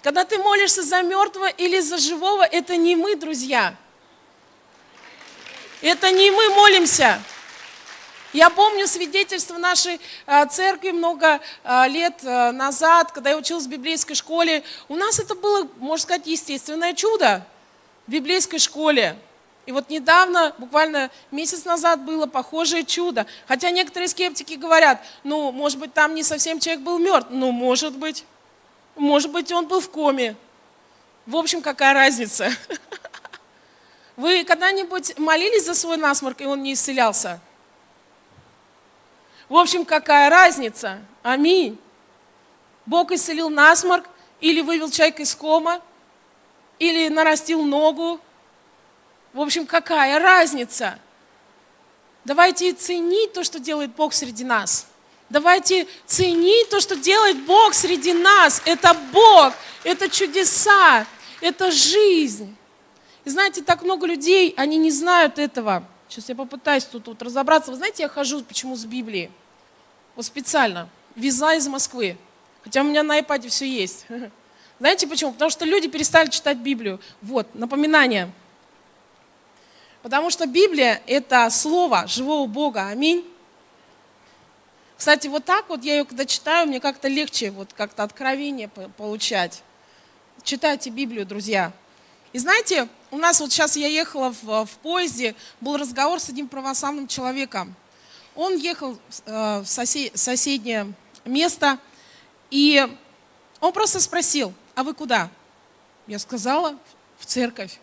Когда 0.02 0.26
ты 0.26 0.38
молишься 0.38 0.84
за 0.84 1.02
мертвого 1.02 1.48
или 1.48 1.80
за 1.80 1.98
живого, 1.98 2.44
это 2.44 2.76
не 2.76 2.96
мы, 2.96 3.16
друзья. 3.16 3.76
Это 5.82 6.12
не 6.12 6.32
мы 6.32 6.50
молимся. 6.50 7.22
Я 8.34 8.50
помню 8.50 8.88
свидетельство 8.88 9.58
нашей 9.58 10.02
а, 10.26 10.46
церкви 10.48 10.90
много 10.90 11.40
а, 11.64 11.88
лет 11.88 12.16
а, 12.26 12.52
назад, 12.52 13.12
когда 13.12 13.30
я 13.30 13.38
училась 13.38 13.66
в 13.66 13.70
библейской 13.70 14.16
школе. 14.16 14.64
У 14.88 14.96
нас 14.96 15.20
это 15.20 15.36
было, 15.36 15.70
можно 15.78 16.04
сказать, 16.04 16.26
естественное 16.26 16.94
чудо 16.94 17.46
в 18.08 18.12
библейской 18.12 18.58
школе. 18.58 19.16
И 19.66 19.72
вот 19.72 19.90
недавно, 19.90 20.54
буквально 20.58 21.10
месяц 21.32 21.64
назад 21.64 22.02
было 22.04 22.26
похожее 22.26 22.84
чудо. 22.84 23.26
Хотя 23.48 23.72
некоторые 23.72 24.10
скептики 24.10 24.56
говорят, 24.56 25.02
ну, 25.24 25.52
может 25.52 25.80
быть, 25.80 25.94
там 25.94 26.16
не 26.16 26.24
совсем 26.24 26.60
человек 26.60 26.84
был 26.84 27.00
мертв. 27.00 27.30
Ну, 27.32 27.52
может 27.52 27.98
быть. 27.98 28.26
Может 28.96 29.32
быть, 29.32 29.52
он 29.52 29.68
был 29.68 29.80
в 29.80 29.90
коме. 29.90 30.36
В 31.26 31.38
общем, 31.38 31.62
какая 31.62 31.94
разница? 31.94 32.52
Вы 34.18 34.44
когда-нибудь 34.44 35.18
молились 35.18 35.66
за 35.66 35.74
свой 35.74 35.98
насморк, 35.98 36.42
и 36.42 36.46
он 36.46 36.62
не 36.62 36.74
исцелялся? 36.74 37.40
В 39.48 39.56
общем, 39.56 39.86
какая 39.86 40.30
разница? 40.30 41.00
Аминь. 41.24 41.80
Бог 42.86 43.12
исцелил 43.12 43.50
насморк, 43.50 44.10
или 44.42 44.60
вывел 44.60 44.92
человека 44.92 45.22
из 45.22 45.34
кома, 45.36 45.80
или 46.78 47.08
нарастил 47.08 47.64
ногу, 47.64 48.20
в 49.34 49.42
общем, 49.42 49.66
какая 49.66 50.20
разница? 50.20 51.00
Давайте 52.24 52.74
ценить 52.74 53.34
то, 53.34 53.44
что 53.44 53.60
делает 53.60 53.94
Бог 53.96 54.14
среди 54.14 54.44
нас. 54.44 54.88
Давайте 55.30 55.88
ценить 56.06 56.70
то, 56.70 56.80
что 56.80 56.96
делает 56.96 57.44
Бог 57.46 57.74
среди 57.74 58.14
нас. 58.14 58.62
Это 58.66 58.96
Бог, 59.12 59.54
это 59.84 60.10
чудеса, 60.10 61.06
это 61.42 61.72
жизнь. 61.72 62.56
И 63.26 63.30
знаете, 63.30 63.64
так 63.64 63.82
много 63.82 64.06
людей, 64.06 64.54
они 64.58 64.78
не 64.78 64.92
знают 64.92 65.40
этого. 65.40 65.84
Сейчас 66.08 66.30
я 66.30 66.36
попытаюсь 66.36 66.84
тут 66.84 67.08
вот 67.08 67.22
разобраться. 67.22 67.72
Вы 67.72 67.78
знаете, 67.78 68.04
я 68.04 68.10
хожу 68.10 68.44
почему 68.44 68.76
с 68.76 68.86
Библией? 68.86 69.32
Вот 70.16 70.26
специально. 70.26 70.88
Везла 71.16 71.56
из 71.56 71.68
Москвы. 71.68 72.18
Хотя 72.64 72.82
у 72.82 72.84
меня 72.84 73.02
на 73.04 73.20
iPad 73.20 73.50
все 73.50 73.66
есть. 73.66 74.06
Знаете 74.80 75.08
почему? 75.08 75.32
Потому 75.32 75.50
что 75.50 75.66
люди 75.66 75.88
перестали 75.88 76.30
читать 76.30 76.58
Библию. 76.58 77.00
Вот, 77.22 77.54
напоминание. 77.56 78.32
Потому 80.04 80.30
что 80.30 80.46
Библия– 80.46 81.02
это 81.08 81.50
слово 81.50 82.06
живого 82.08 82.46
Бога. 82.46 82.88
Аминь. 82.90 83.26
Кстати, 84.98 85.28
вот 85.28 85.46
так 85.46 85.70
вот 85.70 85.82
я 85.84 85.94
ее 85.94 86.06
когда 86.06 86.26
читаю, 86.26 86.68
мне 86.68 86.82
как-то 86.82 87.08
легче 87.08 87.52
вот 87.52 87.72
как-то 87.74 88.04
откровение 88.04 88.68
получать. 88.68 89.64
Читайте 90.44 90.90
Библию, 90.90 91.26
друзья. 91.26 91.72
И 92.34 92.38
знаете, 92.38 92.90
у 93.12 93.18
нас 93.18 93.40
вот 93.40 93.52
сейчас 93.52 93.78
я 93.78 93.88
ехала 93.88 94.34
в, 94.42 94.66
в 94.66 94.72
поезде, 94.82 95.36
был 95.62 95.78
разговор 95.78 96.20
с 96.20 96.28
одним 96.28 96.50
православным 96.50 97.08
человеком. 97.08 97.74
Он 98.36 98.58
ехал 98.58 98.98
э, 99.26 99.60
в 99.60 99.66
сосед, 99.66 100.18
соседнее 100.18 100.94
место, 101.24 101.80
и 102.50 102.86
Он 103.62 103.72
просто 103.72 104.02
спросил, 104.02 104.54
а 104.76 104.84
вы 104.84 104.94
куда? 104.94 105.30
Я 106.08 106.20
сказала, 106.20 106.78
в 107.20 107.26
церковь. 107.26 107.80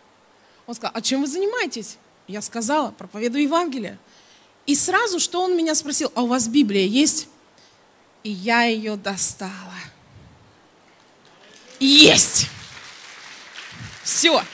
Он 0.66 0.74
сказал, 0.74 0.92
а 0.94 1.00
чем 1.00 1.22
вы 1.22 1.26
занимаетесь? 1.26 1.96
Я 2.30 2.42
сказала, 2.42 2.92
проповедую 2.92 3.42
Евангелие. 3.42 3.98
И 4.64 4.76
сразу, 4.76 5.18
что 5.18 5.42
он 5.42 5.56
меня 5.56 5.74
спросил, 5.74 6.12
а 6.14 6.22
у 6.22 6.28
вас 6.28 6.46
Библия 6.46 6.86
есть? 6.86 7.26
И 8.22 8.30
я 8.30 8.62
ее 8.62 8.94
достала. 8.94 9.74
Есть! 11.80 12.46
Все. 14.04 14.44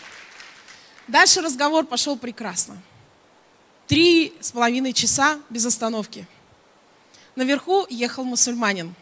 Дальше 1.07 1.43
разговор 1.43 1.85
пошел 1.85 2.17
прекрасно. 2.17 2.81
Три 3.87 4.35
с 4.41 4.53
половиной 4.53 4.95
часа 4.95 5.39
без 5.51 5.67
остановки. 5.67 6.27
Наверху 7.35 7.87
ехал 7.91 8.25
мусульманин. 8.25 8.95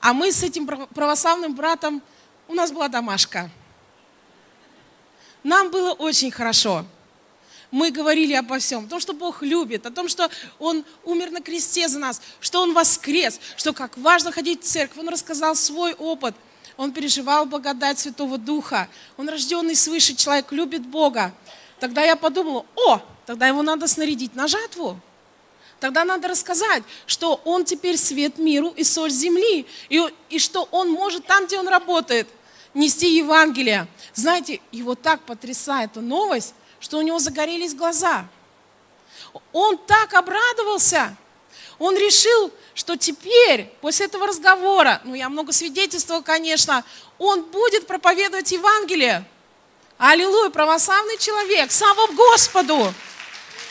А 0.00 0.14
мы 0.14 0.32
с 0.32 0.42
этим 0.42 0.66
православным 0.66 1.54
братом, 1.54 2.00
у 2.48 2.54
нас 2.54 2.72
была 2.72 2.88
домашка. 2.88 3.50
Нам 5.46 5.70
было 5.70 5.92
очень 5.92 6.32
хорошо. 6.32 6.84
Мы 7.70 7.92
говорили 7.92 8.32
обо 8.32 8.58
всем, 8.58 8.86
о 8.86 8.88
том, 8.88 8.98
что 8.98 9.12
Бог 9.12 9.42
любит, 9.42 9.86
о 9.86 9.92
том, 9.92 10.08
что 10.08 10.28
Он 10.58 10.84
умер 11.04 11.30
на 11.30 11.40
кресте 11.40 11.86
за 11.86 12.00
нас, 12.00 12.20
что 12.40 12.62
Он 12.62 12.74
воскрес, 12.74 13.38
что 13.56 13.72
как 13.72 13.96
важно 13.96 14.32
ходить 14.32 14.64
в 14.64 14.66
церковь. 14.66 14.98
Он 14.98 15.08
рассказал 15.08 15.54
свой 15.54 15.94
опыт. 15.94 16.34
Он 16.76 16.90
переживал 16.90 17.46
благодать 17.46 18.00
Святого 18.00 18.38
Духа. 18.38 18.88
Он 19.16 19.28
рожденный 19.28 19.76
свыше 19.76 20.16
человек, 20.16 20.50
любит 20.50 20.84
Бога. 20.84 21.32
Тогда 21.78 22.02
я 22.02 22.16
подумала, 22.16 22.66
о, 22.74 23.00
тогда 23.24 23.46
его 23.46 23.62
надо 23.62 23.86
снарядить 23.86 24.34
на 24.34 24.48
жатву. 24.48 24.98
Тогда 25.78 26.04
надо 26.04 26.26
рассказать, 26.26 26.82
что 27.06 27.40
он 27.44 27.64
теперь 27.64 27.98
свет 27.98 28.38
миру 28.38 28.74
и 28.76 28.82
соль 28.82 29.12
земли, 29.12 29.64
и, 29.90 30.02
и 30.28 30.40
что 30.40 30.66
он 30.72 30.90
может 30.90 31.24
там, 31.24 31.46
где 31.46 31.56
он 31.56 31.68
работает, 31.68 32.26
нести 32.76 33.16
Евангелие. 33.16 33.88
Знаете, 34.14 34.60
его 34.70 34.94
так 34.94 35.22
потрясает 35.22 35.92
эта 35.92 36.00
новость, 36.00 36.54
что 36.78 36.98
у 36.98 37.02
него 37.02 37.18
загорелись 37.18 37.74
глаза. 37.74 38.26
Он 39.52 39.76
так 39.78 40.14
обрадовался. 40.14 41.16
Он 41.78 41.96
решил, 41.96 42.52
что 42.74 42.96
теперь, 42.96 43.64
после 43.80 44.06
этого 44.06 44.26
разговора, 44.26 45.00
ну 45.04 45.14
я 45.14 45.28
много 45.28 45.52
свидетельствовал, 45.52 46.22
конечно, 46.22 46.84
он 47.18 47.42
будет 47.42 47.86
проповедовать 47.86 48.52
Евангелие. 48.52 49.24
Аллилуйя, 49.98 50.50
православный 50.50 51.18
человек, 51.18 51.72
слава 51.72 52.06
Господу! 52.12 52.92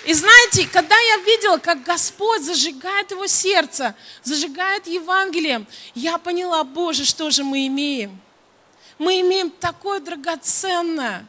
И 0.05 0.13
знаете, 0.13 0.67
когда 0.71 0.95
я 0.95 1.17
видела, 1.17 1.57
как 1.57 1.81
Господь 1.83 2.43
зажигает 2.43 3.09
его 3.09 3.25
сердце, 3.25 3.95
зажигает 4.23 4.85
Евангелием, 4.85 5.65
я 5.95 6.19
поняла, 6.19 6.63
Боже, 6.63 7.05
что 7.05 7.31
же 7.31 7.43
мы 7.43 7.65
имеем? 7.65 8.19
Мы 8.97 9.21
имеем 9.21 9.49
такое 9.49 9.99
драгоценное. 9.99 11.25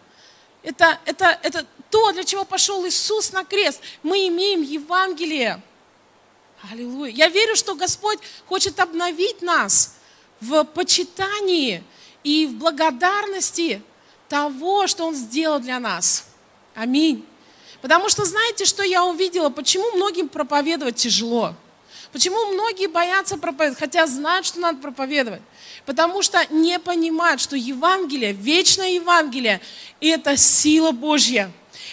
Это, 0.62 0.98
это, 1.04 1.38
это 1.42 1.66
то, 1.90 2.12
для 2.12 2.24
чего 2.24 2.44
пошел 2.44 2.86
Иисус 2.86 3.32
на 3.32 3.44
крест. 3.44 3.80
Мы 4.02 4.28
имеем 4.28 4.62
Евангелие. 4.62 5.62
Аллилуйя. 6.70 7.12
Я 7.12 7.28
верю, 7.28 7.54
что 7.56 7.74
Господь 7.74 8.18
хочет 8.46 8.80
обновить 8.80 9.42
нас 9.42 9.96
в 10.40 10.64
почитании 10.64 11.82
и 12.24 12.46
в 12.46 12.54
благодарности 12.54 13.82
того, 14.28 14.86
что 14.86 15.06
Он 15.06 15.14
сделал 15.14 15.60
для 15.60 15.78
нас. 15.78 16.26
Аминь. 16.74 17.24
Потому 17.80 18.08
что 18.08 18.24
знаете, 18.24 18.64
что 18.64 18.82
я 18.82 19.04
увидела? 19.04 19.50
Почему 19.50 19.92
многим 19.92 20.28
проповедовать 20.28 20.96
тяжело? 20.96 21.54
Почему 22.12 22.52
многие 22.52 22.88
боятся 22.88 23.36
проповедовать, 23.36 23.78
хотя 23.78 24.06
знают, 24.06 24.46
что 24.46 24.60
надо 24.60 24.80
проповедовать? 24.80 25.42
Потому 25.86 26.20
что 26.20 26.44
не 26.50 26.78
понимают, 26.80 27.40
что 27.40 27.56
Евангелие, 27.56 28.32
вечное 28.32 28.90
Евангелие, 28.90 29.60
это 30.00 30.36
сила 30.36 30.90
Божья. 30.90 31.50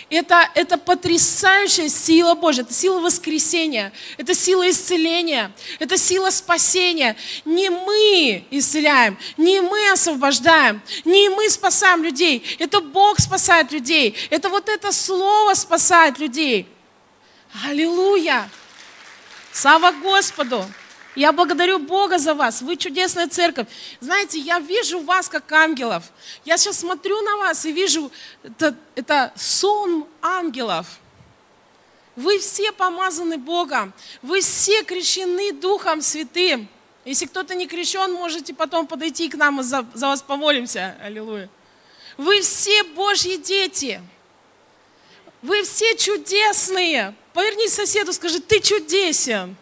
Это, 0.10 0.50
это 0.56 0.78
потрясающая 0.78 1.90
сила 1.90 2.34
Божья, 2.36 2.64
это 2.64 2.74
сила 2.74 3.00
воскресения, 3.00 3.92
это 4.18 4.36
сила 4.36 4.70
исцеления, 4.70 5.52
это 5.80 5.98
сила 5.98 6.30
спасения. 6.30 7.16
Не 7.46 7.70
мы 7.70 8.46
исцеляем, 8.52 9.18
не 9.38 9.62
мы 9.62 9.92
освобождаем, 9.92 10.82
не 11.06 11.30
мы 11.30 11.50
спасаем 11.50 12.04
людей, 12.04 12.44
это 12.60 12.82
Бог 12.82 13.20
спасает 13.20 13.72
людей, 13.72 14.16
это 14.30 14.50
вот 14.50 14.70
это 14.70 14.92
слово 14.92 15.54
спасает 15.54 16.20
людей. 16.20 16.68
Аллилуйя! 17.66 18.50
Слава 19.52 19.92
Господу! 19.92 20.66
Я 21.16 21.32
благодарю 21.32 21.80
Бога 21.80 22.18
за 22.18 22.34
вас. 22.34 22.62
Вы 22.62 22.76
чудесная 22.76 23.28
церковь. 23.28 23.68
Знаете, 24.00 24.40
я 24.40 24.60
вижу 24.60 25.00
вас 25.00 25.30
как 25.30 25.52
ангелов. 25.52 26.04
Я 26.44 26.58
сейчас 26.58 26.80
смотрю 26.80 27.22
на 27.22 27.38
вас 27.38 27.66
и 27.66 27.72
вижу, 27.72 28.12
это, 28.44 28.76
это 28.96 29.32
сон 29.36 30.08
ангелов. 30.22 30.88
Вы 32.16 32.40
все 32.40 32.72
помазаны 32.72 33.38
Богом. 33.38 33.94
Вы 34.22 34.42
все 34.42 34.84
крещены 34.84 35.54
Духом 35.54 36.02
Святым. 36.02 36.68
Если 37.06 37.26
кто-то 37.26 37.54
не 37.54 37.68
крещен, 37.68 38.14
можете 38.14 38.54
потом 38.54 38.88
подойти 38.88 39.30
к 39.30 39.36
нам 39.36 39.60
и 39.60 39.64
за, 39.64 39.86
за 39.94 40.08
вас 40.08 40.22
помолимся. 40.22 40.96
Аллилуйя. 41.02 41.50
Вы 42.18 42.42
все 42.42 42.84
Божьи 42.84 43.36
дети. 43.38 44.02
Вы 45.42 45.64
все 45.64 45.96
чудесные. 45.96 47.14
Повернись 47.34 47.74
соседу, 47.74 48.14
скажи, 48.14 48.40
ты 48.40 48.60
чудесен. 48.62 49.56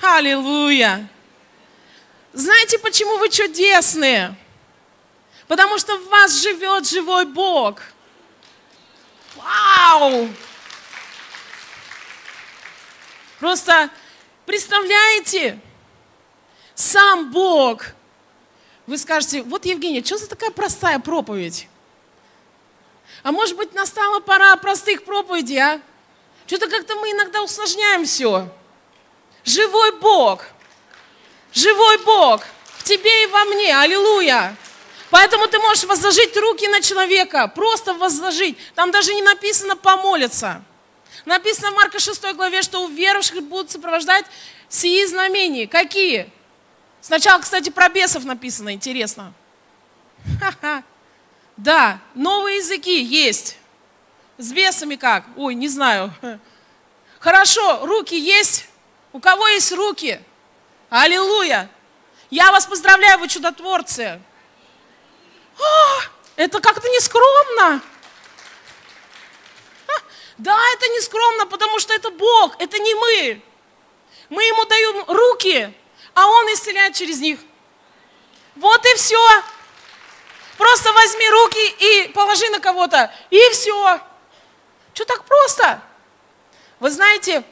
Аллилуйя! 0.00 1.08
Знаете, 2.32 2.78
почему 2.78 3.18
вы 3.18 3.30
чудесные? 3.30 4.34
Потому 5.48 5.78
что 5.78 5.96
в 5.96 6.08
вас 6.08 6.40
живет 6.40 6.86
живой 6.86 7.24
Бог. 7.24 7.80
Вау! 9.36 10.28
Просто 13.40 13.90
представляете, 14.46 15.58
сам 16.74 17.30
Бог. 17.30 17.86
Вы 18.86 18.98
скажете, 18.98 19.42
вот, 19.42 19.64
Евгения, 19.64 20.04
что 20.04 20.18
за 20.18 20.28
такая 20.28 20.50
простая 20.50 20.98
проповедь? 20.98 21.68
А 23.22 23.32
может 23.32 23.56
быть, 23.56 23.74
настала 23.74 24.20
пора 24.20 24.56
простых 24.56 25.04
проповедей, 25.04 25.58
а? 25.58 25.80
Что-то 26.46 26.68
как-то 26.68 26.94
мы 26.96 27.10
иногда 27.10 27.42
усложняем 27.42 28.04
все. 28.04 28.48
Живой 29.48 29.92
Бог. 29.92 30.44
Живой 31.54 31.96
Бог 32.04 32.42
в 32.76 32.84
тебе 32.84 33.24
и 33.24 33.26
во 33.28 33.44
мне. 33.46 33.74
Аллилуйя. 33.76 34.54
Поэтому 35.10 35.48
ты 35.48 35.58
можешь 35.58 35.84
возложить 35.84 36.36
руки 36.36 36.68
на 36.68 36.82
человека, 36.82 37.48
просто 37.48 37.94
возложить. 37.94 38.58
Там 38.74 38.90
даже 38.90 39.14
не 39.14 39.22
написано 39.22 39.74
помолиться. 39.74 40.62
Написано 41.24 41.70
в 41.70 41.74
Марка 41.76 41.98
6 41.98 42.34
главе, 42.34 42.60
что 42.60 42.82
у 42.82 42.88
верующих 42.88 43.42
будут 43.42 43.70
сопровождать 43.70 44.26
сии 44.68 45.06
знамения. 45.06 45.66
Какие? 45.66 46.30
Сначала, 47.00 47.40
кстати, 47.40 47.70
про 47.70 47.88
бесов 47.88 48.24
написано, 48.24 48.74
интересно. 48.74 49.32
Ха-ха. 50.40 50.82
Да, 51.56 52.00
новые 52.14 52.58
языки 52.58 53.02
есть. 53.02 53.56
С 54.36 54.52
бесами 54.52 54.96
как? 54.96 55.24
Ой, 55.36 55.54
не 55.54 55.68
знаю. 55.68 56.12
Хорошо, 57.18 57.86
руки 57.86 58.14
есть. 58.14 58.67
У 59.18 59.20
кого 59.20 59.48
есть 59.48 59.72
руки? 59.72 60.22
Аллилуйя! 60.90 61.68
Я 62.30 62.52
вас 62.52 62.66
поздравляю, 62.66 63.18
вы 63.18 63.26
чудотворцы. 63.26 64.22
О, 65.58 66.00
это 66.36 66.60
как-то 66.60 66.88
нескромно. 66.88 67.82
Да, 70.36 70.56
это 70.74 70.88
не 70.90 71.00
скромно, 71.00 71.46
потому 71.46 71.80
что 71.80 71.92
это 71.94 72.12
Бог, 72.12 72.54
это 72.60 72.78
не 72.78 72.94
мы. 72.94 73.42
Мы 74.28 74.44
Ему 74.44 74.64
даем 74.66 75.04
руки, 75.08 75.74
а 76.14 76.28
Он 76.28 76.46
исцеляет 76.54 76.94
через 76.94 77.18
них. 77.18 77.40
Вот 78.54 78.86
и 78.86 78.94
все. 78.94 79.42
Просто 80.58 80.92
возьми 80.92 81.28
руки 81.28 81.74
и 81.80 82.08
положи 82.12 82.48
на 82.50 82.60
кого-то, 82.60 83.12
и 83.30 83.50
все. 83.50 84.00
Что 84.94 85.04
так 85.06 85.24
просто? 85.24 85.82
Вы 86.78 86.92
знаете, 86.92 87.42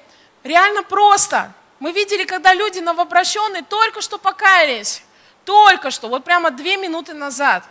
Реально 0.47 0.85
просто. 0.85 1.53
Мы 1.81 1.91
видели, 1.91 2.25
когда 2.25 2.55
люди 2.55 2.79
новообращенные 2.79 3.63
только 3.63 4.01
что 4.01 4.17
покаялись. 4.17 5.03
Только 5.45 5.91
что, 5.91 6.09
вот 6.09 6.25
прямо 6.25 6.53
две 6.53 6.77
минуты 6.77 7.15
назад. 7.15 7.65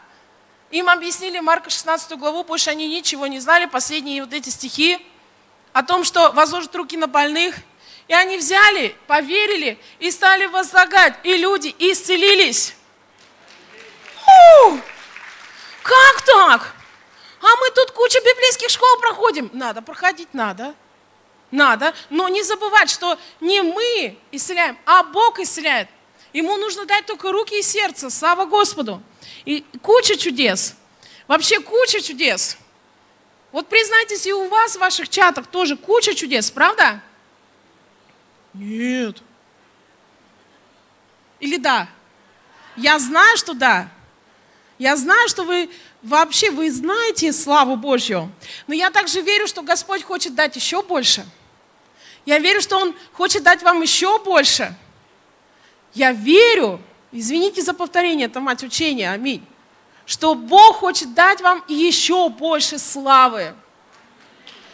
Им 0.71 0.89
объяснили 0.89 1.39
Марка 1.39 1.69
16 1.69 2.17
главу, 2.17 2.43
больше 2.43 2.69
они 2.69 2.87
ничего 2.89 3.27
не 3.27 3.39
знали, 3.39 3.65
последние 3.65 4.21
вот 4.21 4.33
эти 4.33 4.49
стихи 4.49 5.05
о 5.71 5.83
том, 5.83 6.03
что 6.03 6.31
возложат 6.33 6.75
руки 6.75 6.97
на 6.97 7.07
больных. 7.07 7.55
И 8.09 8.13
они 8.13 8.37
взяли, 8.37 8.95
поверили 9.07 9.79
и 9.99 10.11
стали 10.11 10.45
возлагать. 10.45 11.15
И 11.23 11.37
люди 11.37 11.73
исцелились. 11.79 12.75
Фу! 14.19 14.79
Как 15.81 16.21
так? 16.25 16.73
А 17.41 17.55
мы 17.55 17.69
тут 17.71 17.91
куча 17.91 18.19
библейских 18.19 18.69
школ 18.69 18.99
проходим. 18.99 19.49
Надо 19.53 19.81
проходить, 19.81 20.33
надо. 20.33 20.75
Надо, 21.51 21.93
но 22.09 22.27
не 22.27 22.43
забывать, 22.43 22.89
что 22.89 23.17
не 23.39 23.61
мы 23.61 24.17
исцеляем, 24.31 24.77
а 24.85 25.03
Бог 25.03 25.39
исцеляет. 25.39 25.87
Ему 26.33 26.57
нужно 26.57 26.85
дать 26.85 27.05
только 27.05 27.31
руки 27.31 27.57
и 27.57 27.61
сердце. 27.61 28.09
Слава 28.09 28.45
Господу. 28.45 29.01
И 29.45 29.63
куча 29.81 30.17
чудес. 30.17 30.75
Вообще 31.27 31.61
куча 31.61 32.01
чудес. 32.01 32.57
Вот 33.51 33.69
признайтесь, 33.69 34.27
и 34.27 34.33
у 34.33 34.49
вас 34.49 34.75
в 34.75 34.79
ваших 34.79 35.07
чатах 35.07 35.47
тоже 35.47 35.77
куча 35.77 36.13
чудес, 36.13 36.51
правда? 36.51 37.01
Нет. 38.53 39.21
Или 41.39 41.57
да? 41.57 41.87
Я 42.75 42.99
знаю, 42.99 43.37
что 43.37 43.53
да. 43.53 43.89
Я 44.77 44.97
знаю, 44.97 45.29
что 45.29 45.43
вы 45.43 45.69
вообще, 46.01 46.51
вы 46.51 46.69
знаете 46.69 47.31
славу 47.31 47.77
Божью. 47.77 48.29
Но 48.67 48.73
я 48.73 48.89
также 48.91 49.21
верю, 49.21 49.47
что 49.47 49.61
Господь 49.61 50.03
хочет 50.03 50.35
дать 50.35 50.55
еще 50.55 50.81
больше. 50.81 51.25
Я 52.25 52.39
верю, 52.39 52.61
что 52.61 52.77
Он 52.77 52.93
хочет 53.13 53.43
дать 53.43 53.63
вам 53.63 53.81
еще 53.81 54.19
больше. 54.19 54.75
Я 55.93 56.11
верю, 56.11 56.81
извините 57.11 57.61
за 57.61 57.73
повторение, 57.73 58.27
это 58.27 58.41
мать 58.41 58.63
учения, 58.63 59.11
аминь, 59.11 59.45
что 60.05 60.35
Бог 60.35 60.77
хочет 60.77 61.13
дать 61.13 61.39
вам 61.39 61.63
еще 61.69 62.27
больше 62.27 62.77
славы, 62.79 63.55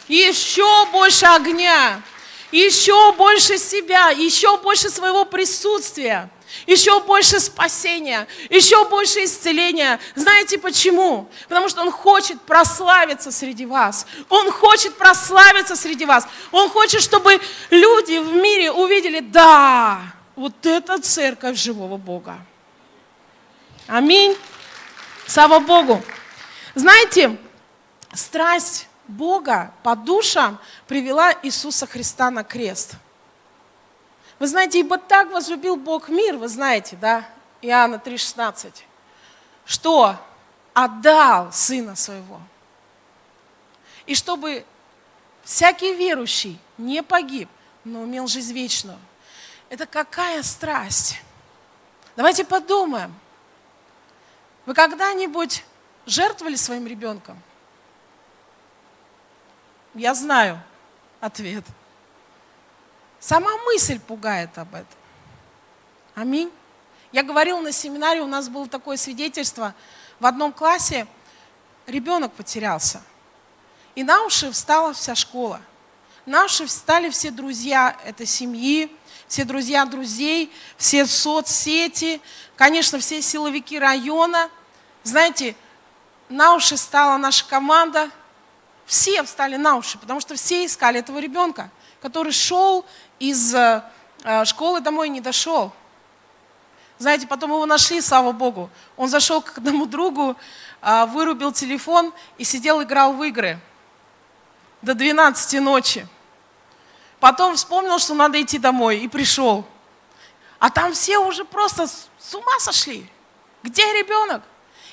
еще 0.08 0.86
больше 0.90 1.26
огня, 1.26 2.02
еще 2.50 3.12
больше 3.12 3.56
себя, 3.58 4.08
еще 4.10 4.58
больше 4.58 4.90
своего 4.90 5.24
присутствия– 5.24 6.28
еще 6.66 7.00
больше 7.00 7.40
спасения, 7.40 8.26
еще 8.50 8.88
больше 8.88 9.24
исцеления. 9.24 9.98
Знаете 10.14 10.58
почему? 10.58 11.28
Потому 11.48 11.68
что 11.68 11.82
Он 11.82 11.90
хочет 11.90 12.40
прославиться 12.42 13.32
среди 13.32 13.66
вас. 13.66 14.06
Он 14.28 14.50
хочет 14.50 14.96
прославиться 14.96 15.76
среди 15.76 16.04
вас. 16.04 16.26
Он 16.50 16.68
хочет, 16.68 17.02
чтобы 17.02 17.40
люди 17.70 18.18
в 18.18 18.32
мире 18.34 18.70
увидели, 18.70 19.20
да, 19.20 20.00
вот 20.36 20.66
это 20.66 20.98
церковь 21.00 21.56
живого 21.56 21.96
Бога. 21.96 22.38
Аминь. 23.86 24.36
Слава 25.26 25.60
Богу. 25.60 26.02
Знаете, 26.74 27.36
страсть 28.14 28.88
Бога 29.08 29.74
по 29.82 29.94
душам 29.94 30.58
привела 30.86 31.34
Иисуса 31.42 31.86
Христа 31.86 32.30
на 32.30 32.44
крест– 32.44 32.92
вы 34.42 34.48
знаете, 34.48 34.80
ибо 34.80 34.98
так 34.98 35.30
возлюбил 35.30 35.76
Бог 35.76 36.08
мир, 36.08 36.36
вы 36.36 36.48
знаете, 36.48 36.96
да, 36.96 37.24
Иоанна 37.60 38.02
3,16, 38.04 38.72
что 39.64 40.16
отдал 40.74 41.52
Сына 41.52 41.94
Своего. 41.94 42.40
И 44.04 44.16
чтобы 44.16 44.64
всякий 45.44 45.94
верующий 45.94 46.58
не 46.76 47.04
погиб, 47.04 47.48
но 47.84 48.02
имел 48.02 48.26
жизнь 48.26 48.52
вечную. 48.52 48.98
Это 49.68 49.86
какая 49.86 50.42
страсть? 50.42 51.20
Давайте 52.16 52.44
подумаем. 52.44 53.14
Вы 54.66 54.74
когда-нибудь 54.74 55.64
жертвовали 56.04 56.56
своим 56.56 56.88
ребенком? 56.88 57.40
Я 59.94 60.14
знаю 60.14 60.60
ответ– 61.20 61.64
Сама 63.22 63.56
мысль 63.58 64.00
пугает 64.00 64.58
об 64.58 64.74
этом. 64.74 64.98
Аминь. 66.16 66.50
Я 67.12 67.22
говорила 67.22 67.60
на 67.60 67.70
семинаре, 67.70 68.20
у 68.20 68.26
нас 68.26 68.48
было 68.48 68.66
такое 68.66 68.96
свидетельство. 68.96 69.76
В 70.18 70.26
одном 70.26 70.52
классе 70.52 71.06
ребенок 71.86 72.32
потерялся. 72.32 73.00
И 73.94 74.02
на 74.02 74.24
уши 74.24 74.50
встала 74.50 74.92
вся 74.92 75.14
школа. 75.14 75.60
На 76.26 76.46
уши 76.46 76.66
встали 76.66 77.10
все 77.10 77.30
друзья 77.30 77.96
этой 78.04 78.26
семьи, 78.26 78.90
все 79.28 79.44
друзья 79.44 79.84
друзей, 79.84 80.52
все 80.76 81.06
соцсети, 81.06 82.20
конечно, 82.56 82.98
все 82.98 83.22
силовики 83.22 83.78
района. 83.78 84.50
Знаете, 85.04 85.54
на 86.28 86.56
уши 86.56 86.76
стала 86.76 87.18
наша 87.18 87.46
команда. 87.46 88.10
Все 88.84 89.22
встали 89.22 89.54
на 89.54 89.76
уши, 89.76 89.96
потому 89.96 90.20
что 90.20 90.34
все 90.34 90.66
искали 90.66 90.98
этого 90.98 91.20
ребенка, 91.20 91.70
который 92.00 92.32
шел 92.32 92.84
из 93.22 93.54
э, 93.54 93.84
э, 94.24 94.44
школы 94.44 94.80
домой 94.80 95.08
не 95.08 95.20
дошел. 95.20 95.72
Знаете, 96.98 97.28
потом 97.28 97.52
его 97.52 97.66
нашли, 97.66 98.00
слава 98.00 98.32
Богу. 98.32 98.68
Он 98.96 99.08
зашел 99.08 99.40
к 99.40 99.58
одному 99.58 99.86
другу, 99.86 100.36
э, 100.82 101.06
вырубил 101.06 101.52
телефон 101.52 102.12
и 102.36 102.42
сидел, 102.42 102.82
играл 102.82 103.12
в 103.12 103.22
игры 103.22 103.60
до 104.82 104.94
12 104.94 105.60
ночи. 105.60 106.04
Потом 107.20 107.54
вспомнил, 107.54 108.00
что 108.00 108.14
надо 108.14 108.42
идти 108.42 108.58
домой, 108.58 108.98
и 108.98 109.06
пришел. 109.06 109.64
А 110.58 110.68
там 110.70 110.92
все 110.92 111.18
уже 111.18 111.44
просто 111.44 111.86
с 111.86 112.34
ума 112.34 112.58
сошли. 112.58 113.08
Где 113.62 113.84
ребенок? 113.92 114.42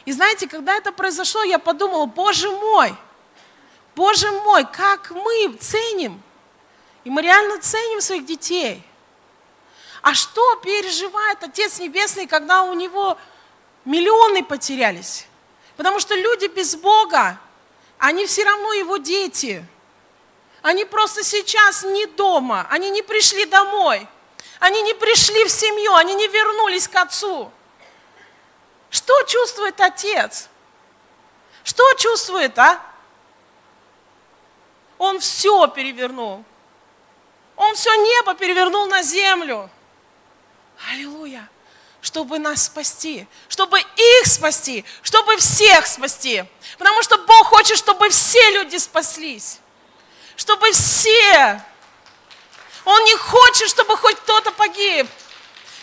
И 0.06 0.12
знаете, 0.12 0.48
когда 0.48 0.76
это 0.76 0.92
произошло, 0.92 1.42
я 1.42 1.58
подумала, 1.58 2.06
боже 2.06 2.52
мой, 2.52 2.96
боже 3.96 4.30
мой, 4.32 4.66
как 4.66 5.10
мы 5.10 5.58
ценим 5.60 6.22
и 7.04 7.10
мы 7.10 7.22
реально 7.22 7.60
ценим 7.60 8.02
своих 8.02 8.26
детей. 8.26 8.84
А 10.02 10.14
что 10.14 10.56
переживает 10.58 11.44
Отец 11.44 11.80
Небесный, 11.80 12.28
когда 12.28 12.64
у 12.64 12.74
него 12.74 13.18
миллионы 13.86 14.44
потерялись? 14.44 15.28
Потому 15.76 16.00
что 16.00 16.16
люди 16.16 16.48
без 16.48 16.76
Бога, 16.76 17.40
они 17.98 18.26
все 18.26 18.44
равно 18.44 18.74
его 18.74 18.98
дети. 18.98 19.66
Они 20.62 20.86
просто 20.86 21.24
сейчас 21.24 21.84
не 21.84 22.06
дома, 22.06 22.68
они 22.70 22.90
не 22.90 23.02
пришли 23.02 23.46
домой, 23.46 24.08
они 24.60 24.82
не 24.82 24.94
пришли 24.94 25.46
в 25.46 25.50
семью, 25.50 25.94
они 25.96 26.16
не 26.16 26.28
вернулись 26.28 26.88
к 26.88 26.96
Отцу. 26.96 27.52
Что 28.90 29.24
чувствует 29.24 29.80
Отец? 29.80 30.50
Что 31.64 31.84
чувствует, 31.94 32.58
а? 32.58 32.82
Он 34.98 35.20
все 35.20 35.68
перевернул. 35.68 36.44
Он 37.60 37.76
все 37.76 37.94
небо 37.94 38.36
перевернул 38.36 38.88
на 38.88 39.04
землю. 39.04 39.70
Аллилуйя. 40.92 41.48
Чтобы 42.02 42.40
нас 42.40 42.64
спасти, 42.64 43.28
чтобы 43.50 43.82
их 43.82 44.26
спасти, 44.26 44.86
чтобы 45.02 45.36
всех 45.36 45.86
спасти. 45.86 46.46
Потому 46.78 47.04
что 47.04 47.18
Бог 47.18 47.48
хочет, 47.48 47.78
чтобы 47.78 48.08
все 48.08 48.52
люди 48.52 48.78
спаслись. 48.78 49.60
Чтобы 50.38 50.72
все. 50.72 51.62
Он 52.86 53.04
не 53.04 53.18
хочет, 53.18 53.68
чтобы 53.70 53.98
хоть 53.98 54.16
кто-то 54.16 54.52
погиб. 54.54 55.06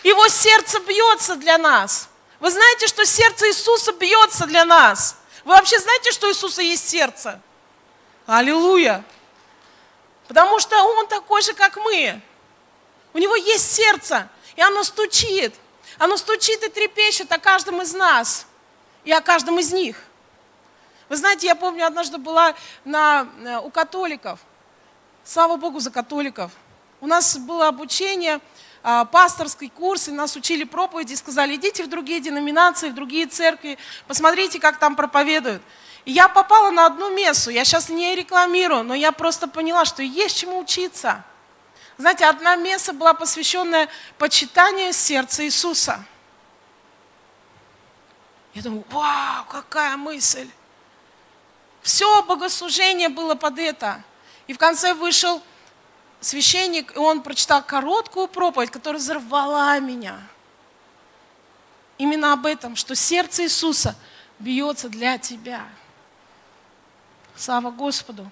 Его 0.01 0.27
сердце 0.29 0.79
бьется 0.79 1.35
для 1.35 1.59
нас. 1.59 2.09
Вы 2.39 2.49
знаете, 2.49 2.87
что 2.87 3.05
сердце 3.05 3.49
Иисуса 3.49 3.91
бьется 3.91 4.47
для 4.47 4.65
нас? 4.65 5.17
Вы 5.45 5.51
вообще 5.51 5.77
знаете, 5.77 6.11
что 6.11 6.25
у 6.25 6.31
Иисуса 6.31 6.63
есть 6.63 6.89
сердце? 6.89 7.39
Аллилуйя! 8.25 9.05
Потому 10.27 10.59
что 10.59 10.81
он 10.83 11.07
такой 11.07 11.41
же, 11.41 11.53
как 11.53 11.77
мы. 11.77 12.21
У 13.13 13.17
него 13.17 13.35
есть 13.35 13.73
сердце, 13.73 14.27
и 14.55 14.61
оно 14.61 14.83
стучит. 14.83 15.55
Оно 15.97 16.17
стучит 16.17 16.63
и 16.63 16.69
трепещет 16.69 17.31
о 17.31 17.39
каждом 17.39 17.81
из 17.81 17.93
нас 17.93 18.45
и 19.03 19.11
о 19.11 19.21
каждом 19.21 19.57
из 19.59 19.71
них. 19.71 19.97
Вы 21.09 21.15
знаете, 21.15 21.47
я 21.47 21.55
помню, 21.55 21.85
однажды 21.85 22.17
была 22.17 22.53
на, 22.83 23.27
э, 23.43 23.57
у 23.59 23.69
католиков. 23.69 24.39
Слава 25.23 25.55
Богу 25.55 25.79
за 25.79 25.89
католиков. 25.89 26.51
У 26.99 27.07
нас 27.07 27.37
было 27.37 27.67
обучение, 27.67 28.39
а, 28.83 29.05
пасторский 29.05 29.69
курс, 29.69 30.07
и 30.07 30.11
нас 30.11 30.35
учили 30.35 30.63
проповеди, 30.63 31.13
сказали, 31.15 31.55
идите 31.55 31.83
в 31.83 31.89
другие 31.89 32.19
деноминации, 32.19 32.89
в 32.89 32.95
другие 32.95 33.27
церкви, 33.27 33.77
посмотрите, 34.07 34.59
как 34.59 34.77
там 34.77 34.95
проповедуют. 34.95 35.61
Я 36.07 36.29
попала 36.29 36.71
на 36.71 36.85
одну 36.85 37.13
мессу, 37.13 37.49
я 37.49 37.65
сейчас 37.65 37.89
не 37.89 38.15
рекламирую, 38.15 38.85
но 38.85 38.95
я 38.95 39.11
просто 39.11 39.45
поняла, 39.45 39.83
что 39.83 40.01
есть 40.01 40.37
чему 40.37 40.59
учиться. 40.59 41.21
Знаете, 41.97 42.25
одна 42.27 42.55
месса 42.55 42.93
была 42.93 43.13
посвященная 43.13 43.89
почитанию 44.17 44.93
сердца 44.93 45.43
Иисуса. 45.43 46.01
Я 48.53 48.61
думаю, 48.61 48.85
вау, 48.89 49.43
какая 49.49 49.97
мысль. 49.97 50.49
Все 51.81 52.23
богослужение 52.23 53.09
было 53.09 53.35
под 53.35 53.59
это. 53.59 54.01
И 54.47 54.53
в 54.53 54.57
конце 54.57 54.93
вышел 54.93 55.43
священник, 56.21 56.95
и 56.95 56.99
он 56.99 57.21
прочитал 57.21 57.61
короткую 57.61 58.29
проповедь, 58.29 58.71
которая 58.71 59.01
взорвала 59.01 59.77
меня. 59.81 60.21
Именно 61.97 62.31
об 62.31 62.45
этом, 62.45 62.77
что 62.77 62.95
сердце 62.95 63.43
Иисуса 63.43 63.93
бьется 64.39 64.87
для 64.87 65.17
тебя. 65.17 65.67
Слава 67.37 67.69
Господу. 67.69 68.29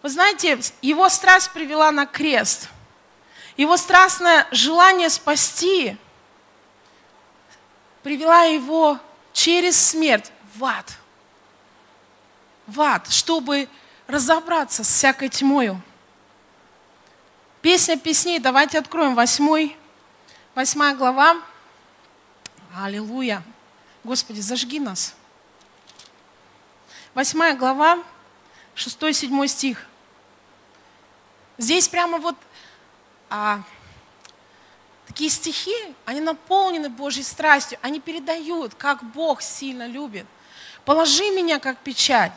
Вы 0.00 0.10
знаете, 0.10 0.60
его 0.80 1.08
страсть 1.08 1.50
привела 1.50 1.90
на 1.90 2.06
крест. 2.06 2.68
Его 3.56 3.76
страстное 3.76 4.46
желание 4.52 5.10
спасти 5.10 5.96
привела 8.04 8.44
его 8.44 9.00
через 9.32 9.76
смерть 9.76 10.30
в 10.54 10.64
ад. 10.64 10.96
В 12.68 12.80
ад, 12.80 13.10
чтобы 13.10 13.68
разобраться 14.06 14.84
с 14.84 14.88
всякой 14.88 15.30
тьмою. 15.30 15.82
Песня 17.60 17.98
песней, 17.98 18.38
давайте 18.38 18.78
откроем 18.78 19.16
восьмой, 19.16 19.76
восьмая 20.54 20.94
глава. 20.94 21.42
Аллилуйя. 22.76 23.42
Господи, 24.04 24.40
зажги 24.40 24.78
нас. 24.78 25.16
Восьмая 27.14 27.56
глава, 27.56 27.98
шестой, 28.78 29.12
седьмой 29.12 29.48
стих. 29.48 29.84
Здесь 31.58 31.88
прямо 31.88 32.18
вот 32.18 32.36
а, 33.28 33.62
такие 35.06 35.28
стихи, 35.30 35.74
они 36.04 36.20
наполнены 36.20 36.88
Божьей 36.88 37.24
страстью, 37.24 37.78
они 37.82 37.98
передают, 37.98 38.74
как 38.74 39.02
Бог 39.02 39.42
сильно 39.42 39.86
любит. 39.88 40.26
Положи 40.84 41.24
меня, 41.30 41.58
как 41.58 41.78
печать, 41.78 42.32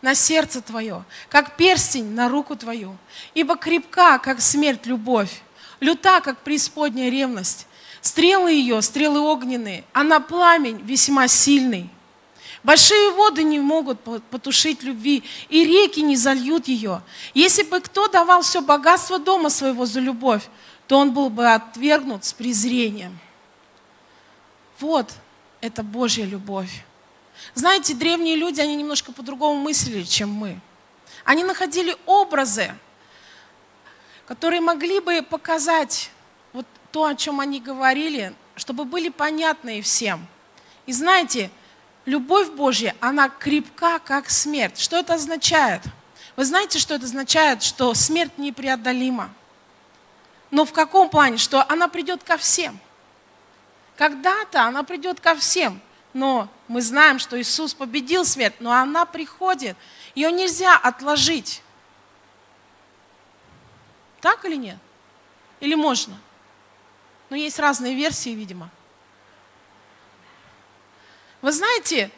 на 0.00 0.14
сердце 0.14 0.62
твое, 0.62 1.04
как 1.28 1.56
перстень 1.56 2.10
на 2.12 2.30
руку 2.30 2.56
твою, 2.56 2.96
ибо 3.34 3.56
крепка, 3.56 4.18
как 4.18 4.40
смерть, 4.40 4.86
любовь, 4.86 5.42
люта, 5.80 6.22
как 6.22 6.38
преисподняя 6.38 7.10
ревность. 7.10 7.66
Стрелы 8.00 8.52
ее, 8.52 8.80
стрелы 8.80 9.20
огненные, 9.20 9.84
она 9.92 10.20
пламень 10.20 10.80
весьма 10.82 11.28
сильный. 11.28 11.90
Большие 12.66 13.12
воды 13.12 13.44
не 13.44 13.60
могут 13.60 14.00
потушить 14.28 14.82
любви, 14.82 15.22
и 15.48 15.64
реки 15.64 16.00
не 16.00 16.16
зальют 16.16 16.66
ее. 16.66 17.00
Если 17.32 17.62
бы 17.62 17.80
кто 17.80 18.08
давал 18.08 18.42
все 18.42 18.60
богатство 18.60 19.20
дома 19.20 19.50
своего 19.50 19.86
за 19.86 20.00
любовь, 20.00 20.48
то 20.88 20.98
он 20.98 21.12
был 21.12 21.30
бы 21.30 21.48
отвергнут 21.48 22.24
с 22.24 22.32
презрением. 22.32 23.16
Вот 24.80 25.12
это 25.60 25.84
Божья 25.84 26.24
любовь. 26.24 26.84
Знаете, 27.54 27.94
древние 27.94 28.34
люди, 28.34 28.60
они 28.60 28.74
немножко 28.74 29.12
по-другому 29.12 29.60
мыслили, 29.60 30.02
чем 30.02 30.30
мы. 30.30 30.58
Они 31.24 31.44
находили 31.44 31.96
образы, 32.04 32.74
которые 34.26 34.60
могли 34.60 34.98
бы 34.98 35.22
показать 35.22 36.10
вот 36.52 36.66
то, 36.90 37.04
о 37.04 37.14
чем 37.14 37.38
они 37.38 37.60
говорили, 37.60 38.34
чтобы 38.56 38.84
были 38.84 39.08
понятны 39.08 39.82
всем. 39.82 40.26
И 40.86 40.92
знаете, 40.92 41.48
любовь 42.06 42.50
Божья, 42.50 42.96
она 43.00 43.28
крепка, 43.28 43.98
как 43.98 44.30
смерть. 44.30 44.78
Что 44.78 44.96
это 44.96 45.14
означает? 45.14 45.82
Вы 46.36 46.44
знаете, 46.44 46.78
что 46.78 46.94
это 46.94 47.04
означает? 47.04 47.62
Что 47.62 47.92
смерть 47.94 48.38
непреодолима. 48.38 49.30
Но 50.50 50.64
в 50.64 50.72
каком 50.72 51.10
плане? 51.10 51.36
Что 51.36 51.64
она 51.68 51.88
придет 51.88 52.22
ко 52.22 52.36
всем. 52.38 52.78
Когда-то 53.96 54.62
она 54.62 54.82
придет 54.82 55.20
ко 55.20 55.34
всем. 55.34 55.80
Но 56.12 56.48
мы 56.68 56.80
знаем, 56.80 57.18
что 57.18 57.38
Иисус 57.38 57.74
победил 57.74 58.24
смерть, 58.24 58.54
но 58.60 58.72
она 58.72 59.04
приходит. 59.04 59.76
Ее 60.14 60.32
нельзя 60.32 60.76
отложить. 60.76 61.62
Так 64.20 64.44
или 64.44 64.56
нет? 64.56 64.78
Или 65.60 65.74
можно? 65.74 66.18
Но 67.28 67.36
есть 67.36 67.58
разные 67.58 67.94
версии, 67.94 68.30
видимо. 68.30 68.70
Вы 71.46 71.52
знаете, 71.52 72.10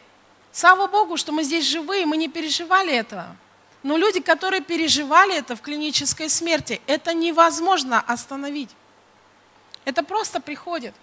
слава 0.51 0.87
Богу, 0.87 1.15
что 1.15 1.31
мы 1.31 1.43
здесь 1.43 1.63
живые, 1.63 2.07
мы 2.07 2.17
не 2.17 2.29
переживали 2.29 2.91
этого. 2.91 3.35
Но 3.83 3.95
люди, 3.95 4.21
которые 4.21 4.59
переживали 4.59 5.35
это 5.35 5.55
в 5.55 5.61
клинической 5.61 6.31
смерти, 6.31 6.81
это 6.87 7.13
невозможно 7.13 8.01
остановить. 8.01 8.71
Это 9.85 10.01
просто 10.01 10.39
приходит. 10.39 10.95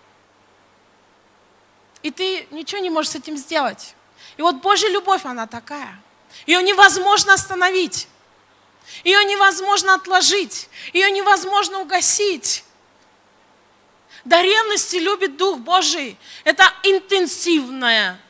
И 2.02 2.10
ты 2.10 2.48
ничего 2.50 2.80
не 2.80 2.90
можешь 2.90 3.12
с 3.12 3.14
этим 3.14 3.36
сделать. 3.36 3.94
И 4.36 4.42
вот 4.42 4.56
Божья 4.56 4.88
любовь, 4.88 5.24
она 5.24 5.46
такая. 5.46 5.96
Ее 6.48 6.64
невозможно 6.64 7.32
остановить. 7.32 8.08
Ее 9.04 9.22
невозможно 9.22 9.94
отложить. 9.94 10.68
Ее 10.92 11.12
невозможно 11.12 11.78
угасить. 11.78 12.64
До 14.26 14.40
ревности 14.40 14.96
любит 14.96 15.36
Дух 15.36 15.58
Божий. 15.58 16.18
Это 16.42 16.64
интенсивное, 16.82 18.20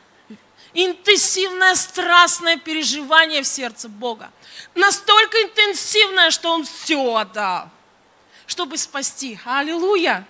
интенсивное, 0.75 1.73
страстное 1.73 2.57
переживание 2.57 3.41
в 3.41 3.47
сердце 3.47 3.89
Бога. 3.89 4.31
Настолько 4.75 5.41
интенсивное, 5.41 6.29
что 6.29 6.51
Он 6.51 6.65
все 6.65 7.15
отдал, 7.15 7.71
чтобы 8.45 8.77
спасти. 8.77 9.39
Аллилуйя! 9.43 10.23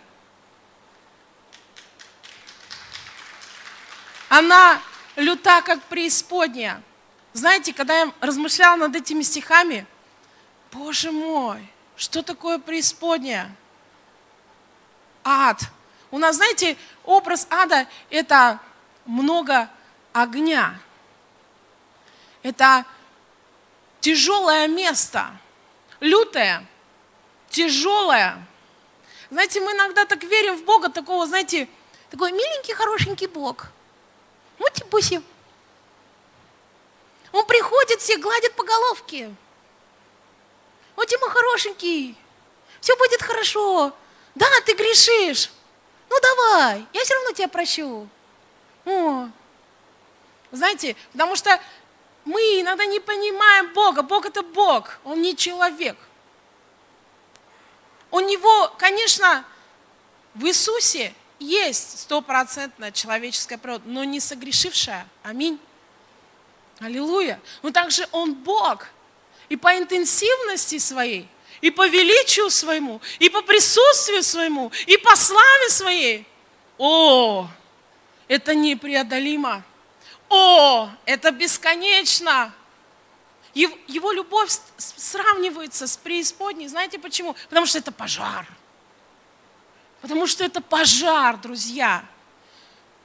Она 4.30 4.82
люта, 5.18 5.62
как 5.62 5.84
преисподняя. 5.84 6.82
Знаете, 7.34 7.74
когда 7.74 8.00
я 8.00 8.14
размышляла 8.22 8.78
над 8.78 8.96
этими 8.96 9.22
стихами, 9.22 9.86
Боже 10.72 11.12
мой, 11.12 11.60
что 11.98 12.24
такое 12.24 12.58
преисподняя? 12.58 13.54
Ад. 15.28 15.62
У 16.10 16.18
нас, 16.18 16.38
знаете, 16.38 16.78
образ 17.04 17.48
ада– 17.50 17.88
это 18.10 18.60
много 19.06 19.70
огня. 20.14 20.80
Это 22.44 22.86
тяжелое 24.00 24.68
место, 24.68 25.32
лютое, 26.00 26.66
тяжелое. 27.50 28.42
Знаете, 29.30 29.60
мы 29.60 29.74
иногда 29.74 30.06
так 30.06 30.24
верим 30.24 30.56
в 30.56 30.64
Бога, 30.64 30.90
такого, 30.90 31.28
знаете, 31.28 31.68
такой 32.10 32.32
миленький, 32.32 32.74
хорошенький 32.74 33.28
Бог. 33.28 33.68
Мути-буси. 34.60 35.22
Он 37.34 37.46
приходит, 37.46 38.00
все 38.00 38.18
гладит 38.18 38.56
по 38.56 38.64
головке. 38.64 39.36
Вот 40.96 41.12
ему 41.12 41.28
хорошенький, 41.28 42.18
все 42.80 42.96
будет 42.96 43.22
хорошо. 43.22 43.94
Да, 44.38 44.46
ты 44.66 44.74
грешишь. 44.76 45.50
Ну 46.10 46.16
давай, 46.22 46.86
я 46.94 47.04
все 47.04 47.16
равно 47.16 47.32
тебя 47.32 47.48
прощу. 47.48 48.08
О. 48.86 49.30
Знаете, 50.52 50.96
потому 51.12 51.36
что 51.36 51.60
мы 52.24 52.40
иногда 52.62 52.86
не 52.86 53.00
понимаем 53.00 53.74
Бога. 53.74 54.04
Бог 54.04 54.28
это 54.28 54.44
Бог, 54.44 55.00
Он 55.04 55.22
не 55.22 55.36
человек. 55.36 55.98
У 58.12 58.20
Него, 58.20 58.72
конечно, 58.78 59.44
в 60.36 60.46
Иисусе 60.46 61.16
есть 61.40 62.02
стопроцентная 62.02 62.92
человеческая 62.92 63.58
природа, 63.58 63.86
но 63.88 64.04
не 64.04 64.20
согрешившая. 64.20 65.08
Аминь. 65.24 65.60
Аллилуйя. 66.80 67.42
Но 67.64 67.72
также 67.72 68.08
Он 68.12 68.36
Бог. 68.36 68.86
И 69.50 69.56
по 69.56 69.76
интенсивности 69.76 70.78
своей 70.78 71.28
и 71.62 71.72
по 71.72 71.88
величию 71.88 72.50
своему, 72.50 73.02
и 73.20 73.30
по 73.30 73.42
присутствию 73.42 74.24
своему, 74.24 74.72
и 74.86 74.98
по 74.98 75.16
славе 75.16 75.70
своей. 75.70 76.28
О, 76.78 77.48
это 78.28 78.54
непреодолимо. 78.54 79.64
О, 80.30 80.90
это 81.06 81.32
бесконечно. 81.32 82.54
Его 83.54 84.12
любовь 84.12 84.52
сравнивается 84.78 85.88
с 85.88 85.98
преисподней. 85.98 86.68
Знаете 86.68 87.00
почему? 87.00 87.36
Потому 87.50 87.66
что 87.66 87.80
это 87.80 87.92
пожар. 87.92 88.46
Потому 90.02 90.28
что 90.28 90.44
это 90.44 90.62
пожар, 90.62 91.38
друзья. 91.38 92.06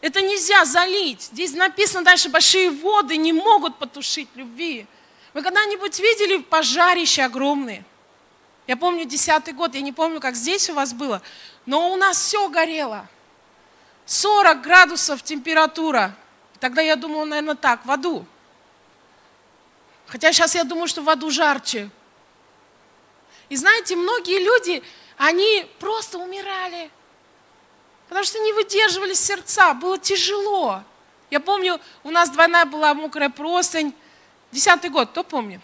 Это 0.02 0.20
нельзя 0.20 0.64
залить. 0.64 1.22
Здесь 1.22 1.54
написано 1.54 2.04
дальше, 2.04 2.28
большие 2.28 2.70
воды 2.70 3.16
не 3.16 3.32
могут 3.32 3.78
потушить 3.78 4.28
любви. 4.34 4.86
Вы 5.32 5.42
когда-нибудь 5.42 5.98
видели 6.00 6.38
пожарище 6.38 7.22
огромные? 7.22 7.84
Я 8.66 8.77
помню 8.77 9.05
десятый 9.05 9.55
год, 9.55 9.75
я 9.75 9.81
не 9.81 9.92
помню, 9.92 10.20
как 10.20 10.37
здесь 10.37 10.70
у 10.70 10.75
вас 10.75 10.92
было, 10.92 11.20
но 11.66 11.92
у 11.92 11.96
нас 11.96 12.16
все 12.16 12.48
горело. 12.48 13.09
40 14.07 14.62
градусов 14.62 15.22
температура. 15.22 16.14
Тогда 16.61 16.81
я 16.83 16.96
думала, 16.96 17.25
наверное, 17.25 17.55
так, 17.55 17.85
в 17.85 17.90
аду. 17.90 18.25
Хотя 20.07 20.33
сейчас 20.33 20.55
я 20.55 20.64
думаю, 20.64 20.87
что 20.87 21.03
в 21.03 21.09
аду 21.09 21.31
жарче. 21.31 21.90
И 23.48 23.57
знаете, 23.57 23.96
многие 23.96 24.44
люди, 24.44 24.83
они 25.16 25.66
просто 25.79 26.18
умирали. 26.18 26.90
Потому 28.09 28.25
что 28.25 28.38
не 28.38 28.53
выдерживали 28.53 29.14
сердца, 29.14 29.75
было 29.75 29.98
тяжело. 29.98 30.83
Я 31.31 31.40
помню, 31.40 31.81
у 32.05 32.11
нас 32.11 32.31
двойная 32.31 32.66
была 32.66 32.92
мокрая 32.94 33.31
простынь. 33.31 33.94
Десятый 34.51 34.90
год, 34.90 35.11
кто 35.11 35.25
помнит? 35.25 35.61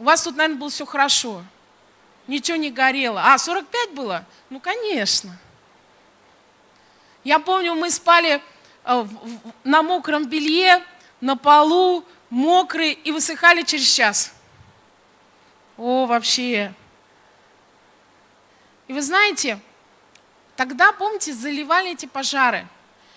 У 0.00 0.04
вас 0.04 0.22
тут, 0.22 0.34
наверное, 0.34 0.58
было 0.58 0.70
все 0.70 0.86
хорошо. 0.86 1.44
Ничего 2.26 2.56
не 2.56 2.70
горело. 2.70 3.20
А, 3.22 3.36
45 3.36 3.92
было? 3.92 4.24
Ну, 4.48 4.58
конечно. 4.58 5.36
Я 7.22 7.38
помню, 7.38 7.74
мы 7.74 7.90
спали 7.90 8.40
э, 8.84 9.06
на 9.62 9.82
мокром 9.82 10.24
белье, 10.24 10.82
на 11.20 11.36
полу, 11.36 12.02
мокрые, 12.30 12.94
и 12.94 13.12
высыхали 13.12 13.60
через 13.60 13.92
час. 13.92 14.32
О, 15.76 16.06
вообще. 16.06 16.72
И 18.88 18.94
вы 18.94 19.02
знаете, 19.02 19.60
тогда, 20.56 20.92
помните, 20.92 21.34
заливали 21.34 21.92
эти 21.92 22.06
пожары. 22.06 22.66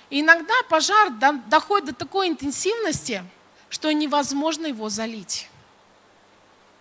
И 0.10 0.20
иногда 0.20 0.54
пожар 0.68 1.12
доходит 1.48 1.86
до 1.86 1.94
такой 1.94 2.28
интенсивности, 2.28 3.24
что 3.70 3.90
невозможно 3.94 4.66
его 4.66 4.90
залить. 4.90 5.48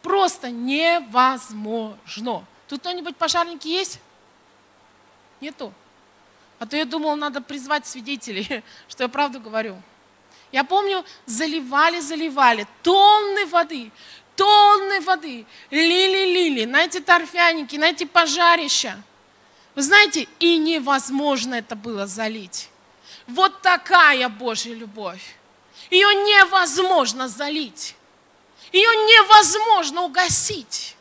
Просто 0.03 0.51
невозможно. 0.51 2.45
Тут 2.69 2.81
кто-нибудь 2.81 3.17
пожарники 3.17 3.69
есть? 3.69 4.01
Нету. 5.41 5.73
А 6.59 6.67
то 6.67 6.77
я 6.77 6.85
думала, 6.85 7.15
надо 7.15 7.41
призвать 7.41 7.87
свидетелей, 7.87 8.63
что 8.89 9.05
я 9.05 9.09
правду 9.09 9.41
говорю. 9.41 9.81
Я 10.53 10.65
помню, 10.65 11.05
заливали, 11.27 12.01
заливали, 12.01 12.67
тонны 12.83 13.47
воды, 13.47 13.91
тонны 14.37 15.01
воды, 15.01 15.47
лили-лили, 15.71 16.67
на 16.67 16.85
эти 16.85 17.01
торфяники, 17.01 17.77
на 17.77 17.87
эти 17.89 18.05
пожарища. 18.05 19.03
Вы 19.75 19.83
знаете, 19.83 20.29
и 20.39 20.59
невозможно 20.59 21.55
это 21.55 21.75
было 21.75 22.07
залить. 22.07 22.69
Вот 23.27 23.63
такая 23.63 24.29
Божья 24.29 24.75
любовь. 24.75 25.37
Ее 25.91 26.09
невозможно 26.15 27.29
залить. 27.29 27.97
Ее 28.73 28.89
невозможно 28.89 30.03
угасить. 30.03 30.97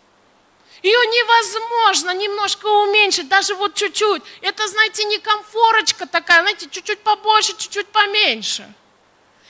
Ее 0.83 0.97
невозможно 0.97 2.11
немножко 2.13 2.65
уменьшить, 2.65 3.27
даже 3.27 3.53
вот 3.55 3.75
чуть-чуть. 3.75 4.23
Это, 4.41 4.67
знаете, 4.67 5.03
не 5.03 5.19
комфорочка 5.19 6.07
такая, 6.07 6.41
знаете, 6.41 6.67
чуть-чуть 6.69 6.99
побольше, 6.99 7.55
чуть-чуть 7.55 7.87
поменьше. 7.87 8.71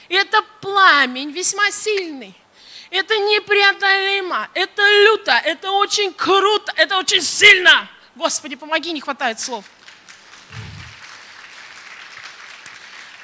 Это 0.09 0.43
пламень 0.59 1.31
весьма 1.31 1.71
сильный. 1.71 2.35
Это 2.89 3.17
непреодолимо, 3.17 4.49
это 4.53 4.81
люто, 5.05 5.31
это 5.45 5.71
очень 5.71 6.13
круто, 6.13 6.73
это 6.75 6.97
очень 6.97 7.21
сильно. 7.21 7.87
Господи, 8.15 8.57
помоги, 8.57 8.91
не 8.91 8.99
хватает 8.99 9.39
слов. 9.39 9.63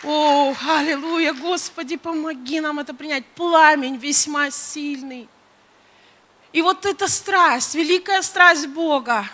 О, 0.10 0.56
аллилуйя, 0.66 1.34
Господи, 1.34 1.98
помоги 1.98 2.62
нам 2.62 2.80
это 2.80 2.94
принять. 2.94 3.26
Пламень 3.36 3.98
весьма 3.98 4.50
сильный. 4.52 5.28
И 6.54 6.62
вот 6.62 6.86
эта 6.86 7.10
страсть, 7.10 7.76
великая 7.76 8.22
страсть 8.22 8.68
Бога, 8.68 9.30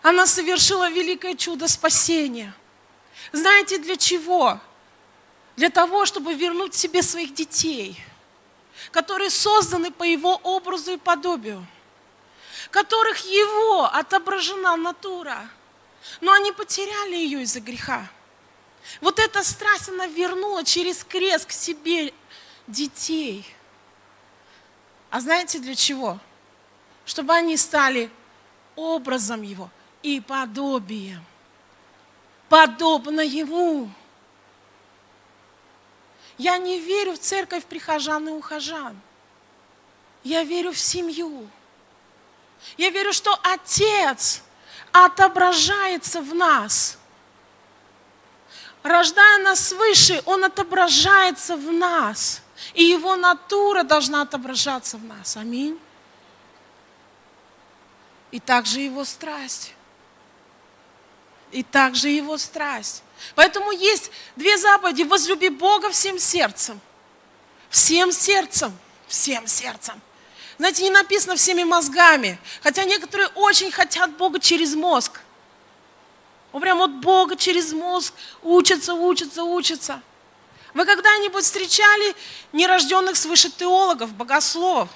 она 0.00 0.24
совершила 0.24 0.88
великое 0.88 1.34
чудо 1.34 1.68
спасения. 1.68 2.54
Знаете, 3.32 3.76
для 3.76 3.98
чего? 3.98 4.58
Для 5.56 5.68
того, 5.68 6.06
чтобы 6.06 6.32
вернуть 6.32 6.74
себе 6.74 7.02
своих 7.02 7.34
детей, 7.34 8.02
которые 8.90 9.28
созданы 9.28 9.90
по 9.90 10.04
Его 10.04 10.36
образу 10.44 10.92
и 10.92 10.96
подобию, 10.96 11.66
которых 12.70 13.18
Его 13.26 13.84
отображена 13.84 14.76
натура, 14.76 15.46
но 16.22 16.32
они 16.32 16.52
потеряли 16.52 17.16
ее 17.16 17.42
из-за 17.42 17.60
греха. 17.60 18.08
Вот 19.00 19.18
эта 19.18 19.42
страсть, 19.42 19.88
она 19.88 20.06
вернула 20.06 20.64
через 20.64 21.04
крест 21.04 21.46
к 21.46 21.52
себе 21.52 22.12
детей. 22.66 23.46
А 25.10 25.20
знаете 25.20 25.58
для 25.58 25.74
чего? 25.74 26.18
Чтобы 27.04 27.34
они 27.34 27.56
стали 27.56 28.10
образом 28.76 29.42
Его 29.42 29.70
и 30.02 30.20
подобием. 30.20 31.24
Подобно 32.48 33.20
Ему. 33.20 33.90
Я 36.36 36.56
не 36.58 36.78
верю 36.78 37.12
в 37.12 37.18
церковь 37.18 37.64
прихожан 37.64 38.28
и 38.28 38.32
ухожан. 38.32 38.98
Я 40.22 40.44
верю 40.44 40.72
в 40.72 40.78
семью. 40.78 41.48
Я 42.76 42.90
верю, 42.90 43.12
что 43.12 43.38
Отец 43.42 44.42
отображается 44.92 46.20
в 46.20 46.34
нас– 46.34 46.97
рождая 48.88 49.38
нас 49.38 49.68
свыше, 49.68 50.22
Он 50.26 50.44
отображается 50.44 51.56
в 51.56 51.72
нас. 51.72 52.42
И 52.74 52.84
Его 52.84 53.16
натура 53.16 53.82
должна 53.82 54.22
отображаться 54.22 54.96
в 54.96 55.04
нас. 55.04 55.36
Аминь. 55.36 55.78
И 58.30 58.40
также 58.40 58.80
Его 58.80 59.04
страсть. 59.04 59.74
И 61.50 61.62
также 61.62 62.08
Его 62.08 62.36
страсть. 62.36 63.02
Поэтому 63.34 63.70
есть 63.70 64.10
две 64.36 64.58
заповеди. 64.58 65.02
Возлюби 65.02 65.48
Бога 65.48 65.90
всем 65.90 66.18
сердцем. 66.18 66.80
Всем 67.70 68.12
сердцем. 68.12 68.76
Всем 69.06 69.46
сердцем. 69.46 70.00
Знаете, 70.58 70.82
не 70.82 70.90
написано 70.90 71.36
всеми 71.36 71.64
мозгами. 71.64 72.38
Хотя 72.62 72.84
некоторые 72.84 73.28
очень 73.28 73.70
хотят 73.70 74.16
Бога 74.16 74.40
через 74.40 74.74
мозг. 74.74 75.20
Он 76.52 76.60
прям 76.60 76.80
от 76.80 76.92
Бога 77.00 77.36
через 77.36 77.72
мозг 77.72 78.14
учится, 78.42 78.94
учится, 78.94 79.44
учится. 79.44 80.02
Вы 80.74 80.84
когда-нибудь 80.84 81.44
встречали 81.44 82.14
нерожденных 82.52 83.16
свыше 83.16 83.50
теологов, 83.50 84.14
богословов? 84.14 84.88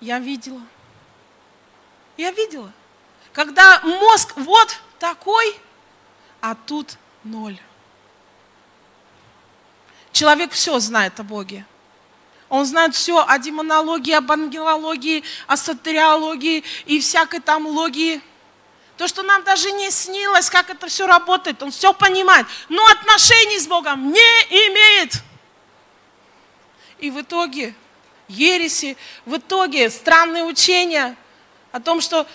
Я 0.00 0.18
видела. 0.18 0.60
Я 2.16 2.30
видела. 2.30 2.72
Когда 3.32 3.80
мозг 3.82 4.34
вот 4.36 4.76
такой, 4.98 5.58
а 6.40 6.54
тут 6.54 6.96
ноль. 7.24 7.58
Человек 10.12 10.52
все 10.52 10.78
знает 10.78 11.18
о 11.18 11.24
Боге. 11.24 11.66
Он 12.48 12.64
знает 12.64 12.94
все 12.94 13.24
о 13.26 13.38
демонологии, 13.38 14.12
об 14.12 14.30
ангелологии, 14.30 15.24
о 15.46 15.56
сатериологии 15.56 16.62
и 16.86 17.00
всякой 17.00 17.40
там 17.40 17.66
логии– 17.66 18.22
то, 18.96 19.08
что 19.08 19.22
нам 19.22 19.42
даже 19.42 19.72
не 19.72 19.90
снилось, 19.90 20.48
как 20.50 20.70
это 20.70 20.86
все 20.86 21.06
работает, 21.06 21.62
он 21.62 21.70
все 21.70 21.92
понимает, 21.92 22.46
но 22.68 22.84
отношений 22.86 23.58
с 23.58 23.66
Богом 23.66 24.12
не 24.12 24.20
имеет. 24.68 25.22
И 26.98 27.10
в 27.10 27.20
итоге 27.20 27.74
ереси, 28.28 28.96
в 29.26 29.36
итоге 29.36 29.90
странные 29.90 30.44
учения 30.44 31.16
о 31.72 31.80
том, 31.80 32.00
что 32.00 32.26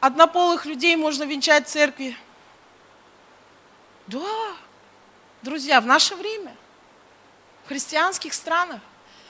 однополых 0.00 0.64
людей 0.64 0.94
можно 0.94 1.24
венчать 1.24 1.66
в 1.66 1.70
церкви. 1.70 2.16
Да, 4.06 4.20
друзья, 5.42 5.80
в 5.80 5.86
наше 5.86 6.14
время, 6.14 6.54
в 7.64 7.68
христианских 7.68 8.32
странах, 8.32 8.80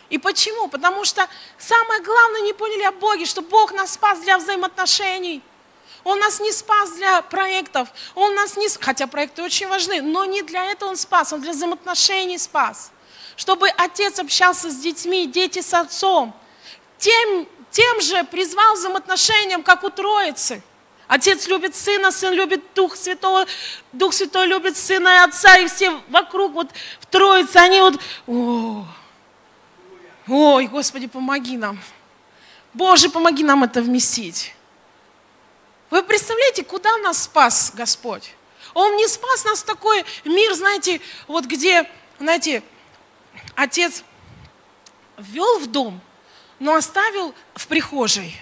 и 0.09 0.19
почему? 0.19 0.69
Потому 0.69 1.05
что 1.05 1.29
самое 1.59 2.01
главное 2.03 2.43
не 2.43 2.53
поняли 2.53 2.83
о 2.83 2.93
Боге, 2.93 3.27
что 3.27 3.43
Бог 3.43 3.73
нас 3.73 3.95
спас 3.95 4.21
для 4.21 4.39
взаимоотношений. 4.39 5.43
Он 6.05 6.21
нас 6.21 6.39
не 6.39 6.53
спас 6.53 6.93
для 6.93 7.21
проектов, 7.23 7.89
Он 8.15 8.33
нас 8.35 8.57
не... 8.57 8.69
Хотя 8.81 9.09
проекты 9.09 9.43
очень 9.43 9.67
важны, 9.67 10.01
но 10.01 10.25
не 10.25 10.43
для 10.43 10.71
этого 10.71 10.91
Он 10.91 10.97
спас, 10.97 11.33
Он 11.33 11.41
для 11.41 11.51
взаимоотношений 11.51 12.39
спас. 12.39 12.93
Чтобы 13.37 13.69
отец 13.69 14.21
общался 14.21 14.71
с 14.71 14.77
детьми, 14.77 15.27
дети 15.27 15.61
с 15.61 15.75
отцом. 15.75 16.33
Тем, 16.99 17.49
тем 17.73 18.01
же 18.01 18.23
призвал 18.25 18.75
взаимоотношениям, 18.75 19.65
как 19.65 19.83
у 19.83 19.91
Троицы. 19.91 20.63
Отец 21.09 21.47
любит 21.49 21.75
Сына, 21.75 22.11
Сын 22.13 22.33
любит 22.33 22.63
Дух 22.75 22.97
Святого, 22.97 23.47
Дух 23.93 24.13
Святой 24.13 24.47
любит 24.47 24.77
Сына 24.77 25.09
и 25.09 25.29
Отца, 25.29 25.57
и 25.59 25.67
все 25.67 26.01
вокруг 26.09 26.53
вот 26.53 26.69
в 27.01 27.07
Троице, 27.07 27.57
они 27.57 27.81
вот... 27.81 27.95
О, 28.27 28.85
Ой, 30.29 30.67
Господи, 30.67 31.07
помоги 31.07 31.57
нам. 31.57 31.81
Боже, 32.75 33.09
помоги 33.09 33.45
нам 33.45 33.65
это 33.65 33.81
вместить. 33.81 34.55
Вы 35.91 36.03
представляете, 36.03 36.65
куда 36.65 36.97
нас 36.99 37.25
спас 37.25 37.73
Господь? 37.75 38.35
Он 38.75 38.97
не 38.97 39.07
спас 39.07 39.45
нас 39.45 39.61
в 39.61 39.65
такой 39.65 40.05
мир, 40.25 40.53
знаете, 40.55 41.01
вот 41.29 41.45
где, 41.45 41.89
знаете, 42.19 42.63
отец 43.55 44.03
ввел 45.17 45.61
в 45.61 45.67
дом, 45.69 46.01
но 46.59 46.75
оставил 46.75 47.35
в 47.55 47.67
прихожей. 47.69 48.37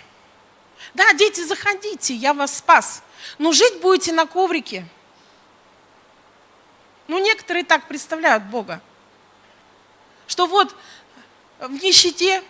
Да, 0.94 1.12
дети, 1.12 1.44
заходите, 1.44 2.14
я 2.14 2.32
вас 2.32 2.58
спас. 2.58 3.02
Но 3.38 3.52
жить 3.52 3.80
будете 3.80 4.12
на 4.12 4.26
коврике. 4.26 4.86
Ну, 7.08 7.18
некоторые 7.18 7.64
так 7.64 7.86
представляют 7.86 8.44
Бога. 8.44 8.80
Что 10.26 10.46
вот 10.46 10.74
в 11.68 11.82
нищете, 11.82 12.42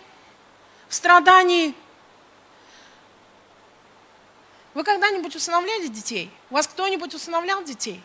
в 0.89 0.95
страдании. 0.95 1.73
Вы 4.73 4.83
когда-нибудь 4.83 5.35
усыновляли 5.35 5.87
детей? 5.87 6.29
У 6.49 6.55
вас 6.55 6.67
кто-нибудь 6.67 7.13
усыновлял 7.13 7.63
детей? 7.63 8.01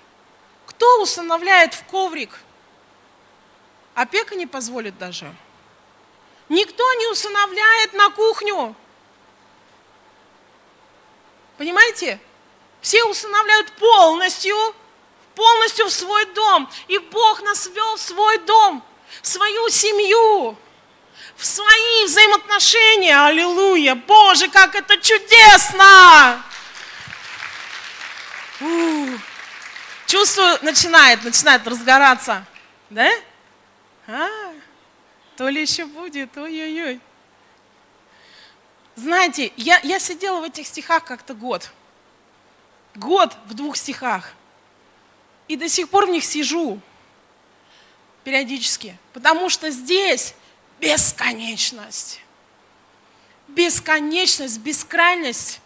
Кто 0.67 1.03
усыновляет 1.03 1.75
в 1.75 1.85
коврик? 1.85 2.39
Опека 3.95 4.37
не 4.37 4.47
позволит 4.47 4.97
даже. 4.99 5.35
Никто 6.49 6.93
не 6.95 7.09
усыновляет 7.09 7.93
на 7.93 8.11
кухню. 8.11 8.75
Понимаете? 11.59 12.21
Все 12.81 13.05
усыновляют 13.05 13.73
полностью, 13.73 14.57
полностью 15.35 15.87
в 15.87 15.91
свой 15.91 16.25
дом. 16.27 16.71
И 16.89 16.99
Бог 16.99 17.43
нас 17.43 17.67
вел 17.67 17.97
в 17.97 18.01
свой 18.01 18.39
дом, 18.39 18.83
в 19.23 19.27
свою 19.27 19.69
семью 19.69 20.57
в 21.41 21.47
свои 21.47 22.05
взаимоотношения. 22.05 23.27
Аллилуйя! 23.27 23.95
Боже, 23.95 24.49
как 24.49 24.75
это 24.75 24.99
чудесно! 24.99 26.45
У, 28.61 29.09
чувствую, 30.07 30.59
начинает, 30.61 31.25
начинает 31.25 31.67
разгораться. 31.67 32.45
Да? 32.91 33.11
А, 34.07 34.29
то 35.37 35.49
ли 35.49 35.63
еще 35.63 35.87
будет, 35.87 36.37
ой-ой-ой. 36.37 37.01
знаете, 38.97 39.51
я, 39.57 39.81
я 39.83 39.99
сидела 39.99 40.41
в 40.41 40.45
этих 40.45 40.67
стихах 40.67 41.05
как-то 41.05 41.33
год. 41.33 41.71
Год 42.95 43.35
в 43.47 43.55
двух 43.55 43.79
стихах. 43.79 44.33
И 45.49 45.57
до 45.57 45.71
сих 45.71 45.89
пор 45.89 46.05
в 46.05 46.11
них 46.11 46.23
сижу 46.23 46.79
периодически. 48.25 48.99
Потому 49.15 49.49
что 49.49 49.71
здесь 49.71 50.35
бесконечность. 50.81 52.21
Бесконечность, 53.49 54.59
бескрайность. 54.59 55.61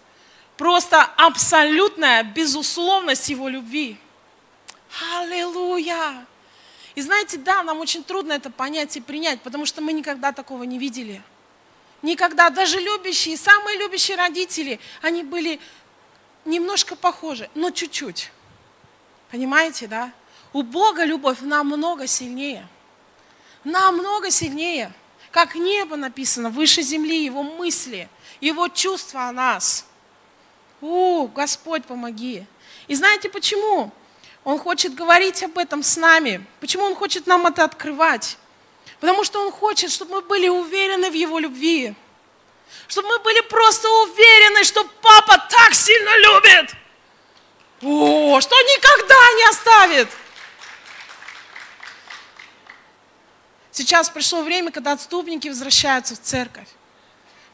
Просто 0.56 1.02
абсолютная 1.02 2.22
безусловность 2.22 3.28
Его 3.28 3.48
любви. 3.48 3.98
Аллилуйя! 5.16 6.26
И 6.94 7.02
знаете, 7.02 7.38
да, 7.38 7.62
нам 7.62 7.80
очень 7.80 8.04
трудно 8.04 8.32
это 8.32 8.50
понять 8.50 8.96
и 8.96 9.00
принять, 9.00 9.40
потому 9.42 9.66
что 9.66 9.80
мы 9.80 9.92
никогда 9.92 10.32
такого 10.32 10.62
не 10.62 10.78
видели. 10.78 11.22
Никогда. 12.02 12.50
Даже 12.50 12.78
любящие, 12.78 13.36
самые 13.36 13.78
любящие 13.78 14.16
родители, 14.16 14.78
они 15.02 15.24
были 15.24 15.58
немножко 16.44 16.94
похожи, 16.94 17.50
но 17.54 17.70
чуть-чуть. 17.70 18.30
Понимаете, 19.30 19.88
да? 19.88 20.12
У 20.52 20.62
Бога 20.62 21.04
любовь 21.04 21.40
намного 21.40 22.06
сильнее. 22.06 22.68
Намного 23.64 24.30
сильнее. 24.30 24.92
Как 25.34 25.56
небо 25.56 25.96
написано, 25.96 26.48
выше 26.48 26.82
земли, 26.82 27.24
Его 27.24 27.42
мысли, 27.42 28.08
Его 28.40 28.68
чувства 28.68 29.22
о 29.22 29.32
нас. 29.32 29.84
У, 30.80 31.26
Господь, 31.26 31.84
помоги. 31.84 32.46
И 32.86 32.94
знаете 32.94 33.28
почему? 33.28 33.90
Он 34.44 34.60
хочет 34.60 34.94
говорить 34.94 35.42
об 35.42 35.58
этом 35.58 35.82
с 35.82 35.96
нами. 35.96 36.46
Почему 36.60 36.84
Он 36.84 36.94
хочет 36.94 37.26
нам 37.26 37.48
это 37.48 37.64
открывать? 37.64 38.38
Потому 39.00 39.24
что 39.24 39.44
Он 39.44 39.50
хочет, 39.50 39.90
чтобы 39.90 40.12
мы 40.12 40.20
были 40.20 40.46
уверены 40.46 41.10
в 41.10 41.14
Его 41.14 41.40
любви. 41.40 41.96
Чтобы 42.86 43.08
мы 43.08 43.18
были 43.18 43.40
просто 43.40 43.88
уверены, 43.88 44.62
что 44.62 44.84
Папа 45.02 45.36
так 45.50 45.74
сильно 45.74 46.16
любит. 46.16 46.76
О, 47.82 48.40
что 48.40 48.54
никогда 48.54 49.32
не 49.36 49.50
оставит. 49.50 50.08
Сейчас 53.74 54.08
пришло 54.08 54.42
время, 54.42 54.70
когда 54.70 54.92
отступники 54.92 55.48
возвращаются 55.48 56.14
в 56.14 56.20
церковь. 56.20 56.68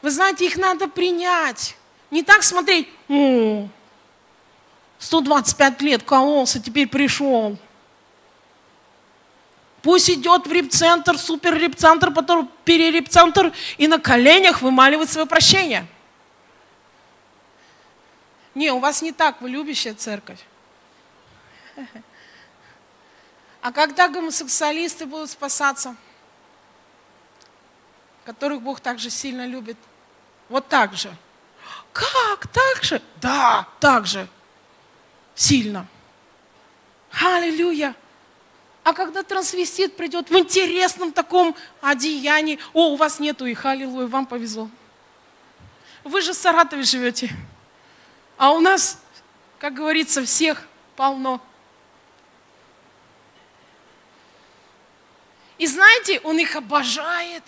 Вы 0.03 0.11
знаете, 0.11 0.45
их 0.45 0.55
надо 0.55 0.87
принять. 0.87 1.75
Не 2.11 2.21
так 2.21 2.43
смотреть, 2.43 2.87
125 4.99 5.81
лет 5.81 6.03
кололся, 6.03 6.61
теперь 6.61 6.87
пришел. 6.87 7.57
Пусть 9.81 10.11
идет 10.11 10.45
в 10.45 10.51
репцентр, 10.51 11.17
супер 11.17 11.57
репцентр, 11.57 12.11
потом 12.11 12.51
перерепцентр 12.65 13.51
и 13.79 13.87
на 13.87 13.97
коленях 13.97 14.61
вымаливает 14.61 15.09
свое 15.09 15.25
прощение. 15.25 15.87
Не, 18.53 18.71
у 18.71 18.77
вас 18.77 19.01
не 19.01 19.11
так, 19.11 19.41
вы 19.41 19.49
любящая 19.49 19.95
церковь. 19.95 20.45
А 23.63 23.71
когда 23.71 24.07
гомосексуалисты 24.07 25.07
будут 25.07 25.31
спасаться, 25.31 25.95
которых 28.31 28.61
Бог 28.61 28.79
также 28.79 29.09
сильно 29.09 29.45
любит, 29.45 29.77
вот 30.47 30.69
так 30.69 30.93
же. 30.93 31.13
Как? 31.91 32.47
Так 32.47 32.81
же? 32.81 33.01
Да, 33.21 33.67
так 33.81 34.05
же 34.07 34.25
сильно. 35.35 35.85
Аллилуйя. 37.11 37.93
А 38.83 38.93
когда 38.93 39.21
трансвестит 39.21 39.97
придет 39.97 40.29
в 40.29 40.37
интересном 40.37 41.11
таком 41.11 41.55
одеянии, 41.81 42.57
о, 42.73 42.93
у 42.93 42.95
вас 42.95 43.19
нету 43.19 43.45
их, 43.45 43.65
аллилуйя, 43.65 44.07
вам 44.07 44.25
повезло. 44.25 44.69
Вы 46.05 46.21
же 46.21 46.31
в 46.31 46.37
Саратове 46.37 46.83
живете. 46.83 47.29
А 48.37 48.51
у 48.53 48.61
нас, 48.61 49.01
как 49.59 49.73
говорится, 49.73 50.25
всех 50.25 50.65
полно. 50.95 51.41
И 55.57 55.67
знаете, 55.67 56.21
он 56.23 56.39
их 56.39 56.55
обожает. 56.55 57.43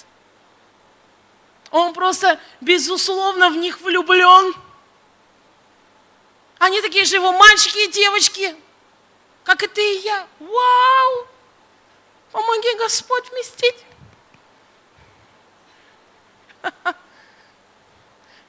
Он 1.74 1.92
просто, 1.92 2.40
безусловно, 2.62 3.50
в 3.50 3.58
них 3.58 3.82
влюблен. 3.82 4.54
Они 6.60 6.80
такие 6.82 7.04
же 7.04 7.16
его 7.16 7.32
мальчики 7.32 7.80
и 7.80 7.92
девочки, 7.92 8.56
как 9.44 9.64
и 9.64 9.68
ты 9.68 9.82
и 9.82 10.02
я. 10.02 10.28
Вау! 10.40 11.28
Помоги 12.32 12.78
Господь 12.78 13.28
вместить. 13.32 13.86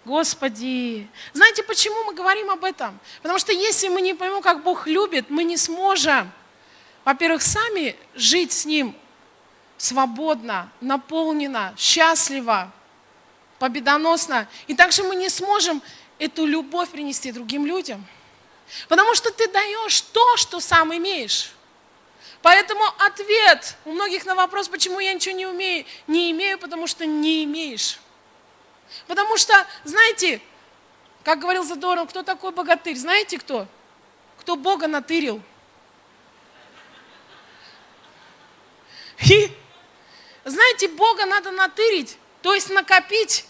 Господи, 0.05 1.09
знаете, 1.33 1.63
почему 1.63 2.05
мы 2.05 2.13
говорим 2.13 2.51
об 2.51 2.63
этом? 2.63 3.01
Потому 3.23 3.39
что 3.39 3.53
если 3.53 3.89
мы 3.89 4.03
не 4.03 4.13
поймем, 4.13 4.43
как 4.43 4.63
Бог 4.63 4.87
любит, 4.87 5.31
мы 5.31 5.45
не 5.45 5.57
сможем, 5.57 6.31
во-первых, 7.07 7.41
сами 7.41 7.97
жить 8.15 8.53
с 8.53 8.67
Ним 8.67 8.95
свободно, 9.79 10.71
наполненно, 10.83 11.75
счастливо, 11.79 12.71
победоносно. 13.59 14.49
И 14.67 14.75
также 14.75 15.03
мы 15.03 15.17
не 15.17 15.29
сможем 15.29 15.83
эту 16.19 16.45
любовь 16.47 16.91
принести 16.91 17.33
другим 17.33 17.67
людям. 17.67 18.05
Потому 18.89 19.15
что 19.15 19.31
ты 19.31 19.49
даешь 19.49 20.01
то, 20.01 20.37
что 20.37 20.61
сам 20.61 20.95
имеешь. 20.97 21.53
Поэтому 22.43 22.85
ответ 22.99 23.77
у 23.85 23.93
многих 23.93 24.27
на 24.27 24.35
вопрос, 24.35 24.69
почему 24.69 25.01
я 25.01 25.15
ничего 25.15 25.35
не 25.35 25.47
умею, 25.47 25.87
не 26.07 26.31
имею, 26.31 26.59
потому 26.59 26.87
что 26.87 27.07
не 27.07 27.45
имеешь. 27.45 27.99
Потому 29.07 29.37
что, 29.37 29.67
знаете, 29.85 30.41
как 31.23 31.39
говорил 31.39 31.65
Задорнов, 31.65 32.11
кто 32.11 32.23
такой 32.23 32.53
богатырь? 32.53 32.97
Знаете 32.97 33.39
кто? 33.39 33.67
Кто 34.39 34.57
Бога 34.57 34.87
натырил. 34.87 35.41
И, 39.27 39.51
знаете, 40.45 40.89
Бога 40.89 41.25
надо 41.25 41.51
натырить, 41.51 42.19
то 42.45 42.53
есть 42.53 42.69
накопить 42.69 43.47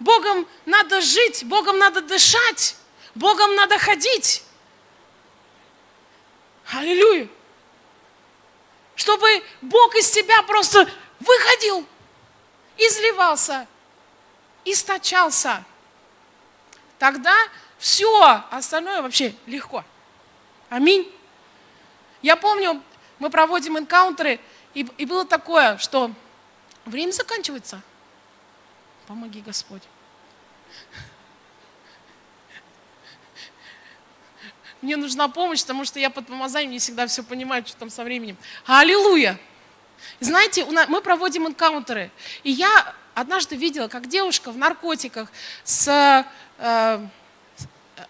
Богом 0.00 0.44
надо 0.66 1.00
жить, 1.00 1.44
Богом 1.44 1.78
надо 1.78 2.00
дышать, 2.02 2.74
Богом 3.14 3.54
надо 3.54 3.78
ходить. 3.78 4.42
Аллилуйя. 6.72 7.28
Чтобы 8.96 9.44
Бог 9.60 9.94
из 9.94 10.10
тебя 10.10 10.42
просто 10.42 10.90
выходил, 11.20 11.86
изливался, 12.76 13.68
источался. 14.64 15.64
Тогда 16.98 17.36
все 17.78 18.42
остальное 18.50 19.00
вообще 19.00 19.32
легко. 19.46 19.84
Аминь. 20.70 21.08
Я 22.20 22.34
помню, 22.34 22.82
мы 23.20 23.30
проводим 23.30 23.78
энкаунтеры, 23.78 24.40
и, 24.74 24.80
и 24.98 25.04
было 25.04 25.24
такое, 25.24 25.78
что 25.78 26.10
время 26.84 27.12
заканчивается– 27.12 27.82
Помоги, 29.06 29.42
Господь. 29.42 29.82
Мне 34.80 34.96
нужна 34.96 35.28
помощь, 35.28 35.60
потому 35.60 35.84
что 35.84 35.98
я 35.98 36.10
под 36.10 36.26
помазанием 36.26 36.72
не 36.72 36.78
всегда 36.78 37.06
все 37.06 37.22
понимаю, 37.22 37.66
что 37.66 37.76
там 37.76 37.90
со 37.90 38.02
временем. 38.04 38.36
Аллилуйя! 38.66 39.38
Знаете, 40.20 40.64
мы 40.64 41.00
проводим 41.00 41.46
энкаунтеры. 41.46 42.10
И 42.42 42.50
я 42.50 42.94
однажды 43.14 43.56
видела, 43.56 43.88
как 43.88 44.08
девушка 44.08 44.52
в 44.52 44.58
наркотиках 44.58 45.30
с 45.64 46.26
э, 46.58 47.06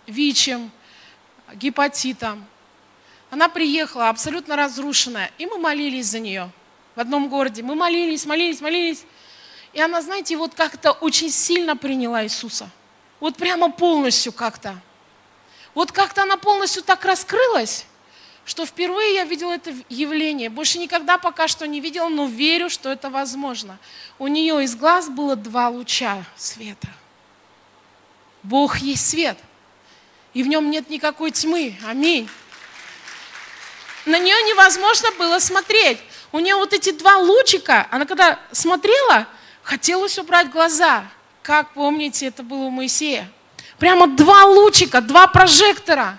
ВИЧем, 0.06 0.70
гепатитом. 1.54 2.44
Она 3.30 3.48
приехала 3.48 4.08
абсолютно 4.08 4.56
разрушенная, 4.56 5.30
и 5.38 5.46
мы 5.46 5.58
молились 5.58 6.06
за 6.06 6.20
нее 6.20 6.52
в 6.94 7.00
одном 7.00 7.28
городе. 7.28 7.62
Мы 7.62 7.74
молились, 7.74 8.24
молились, 8.26 8.60
молились. 8.60 9.04
И 9.72 9.80
она, 9.80 10.02
знаете, 10.02 10.36
вот 10.36 10.54
как-то 10.54 10.92
очень 10.92 11.30
сильно 11.30 11.76
приняла 11.76 12.24
Иисуса. 12.24 12.70
Вот 13.20 13.36
прямо 13.36 13.70
полностью 13.70 14.32
как-то. 14.32 14.76
Вот 15.74 15.90
как-то 15.90 16.22
она 16.22 16.36
полностью 16.36 16.82
так 16.82 17.04
раскрылась, 17.04 17.86
что 18.44 18.64
впервые 18.64 19.14
я 19.14 19.24
видела 19.24 19.52
это 19.52 19.74
явление. 19.88 20.48
Больше 20.50 20.78
никогда 20.78 21.18
пока 21.18 21.48
что 21.48 21.66
не 21.66 21.80
видела, 21.80 22.08
но 22.08 22.26
верю, 22.26 22.70
что 22.70 22.90
это 22.92 23.10
возможно. 23.10 23.78
У 24.18 24.28
нее 24.28 24.62
из 24.62 24.76
глаз 24.76 25.08
было 25.08 25.34
два 25.34 25.68
луча 25.68 26.24
света. 26.36 26.88
Бог 28.44 28.78
есть 28.78 29.08
свет, 29.08 29.38
и 30.34 30.42
в 30.42 30.46
нем 30.46 30.70
нет 30.70 30.90
никакой 30.90 31.30
тьмы. 31.32 31.76
Аминь. 31.86 32.28
На 34.04 34.18
нее 34.18 34.36
невозможно 34.42 35.10
было 35.12 35.38
смотреть. 35.38 35.98
У 36.34 36.40
нее 36.40 36.56
вот 36.56 36.72
эти 36.72 36.90
два 36.90 37.18
лучика, 37.18 37.86
она 37.92 38.06
когда 38.06 38.40
смотрела, 38.50 39.26
Хотелось 39.64 40.18
убрать 40.18 40.50
глаза. 40.50 41.06
Как 41.42 41.72
помните, 41.72 42.26
это 42.26 42.42
было 42.42 42.64
у 42.64 42.70
Моисея. 42.70 43.30
Прямо 43.78 44.06
два 44.06 44.44
лучика, 44.44 45.00
два 45.00 45.26
прожектора. 45.26 46.18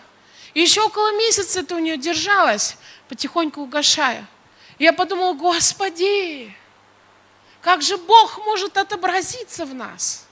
И 0.55 0.61
еще 0.61 0.81
около 0.81 1.11
месяца 1.17 1.59
это 1.59 1.75
у 1.75 1.79
нее 1.79 1.97
держалось, 1.97 2.75
потихоньку 3.07 3.61
угошая. 3.61 4.25
И 4.79 4.83
я 4.83 4.93
подумала, 4.93 5.33
Господи, 5.33 6.55
как 7.61 7.81
же 7.81 7.97
Бог 7.97 8.39
может 8.45 8.77
отобразиться 8.77 9.65
в 9.65 9.75
нас? 9.75 10.25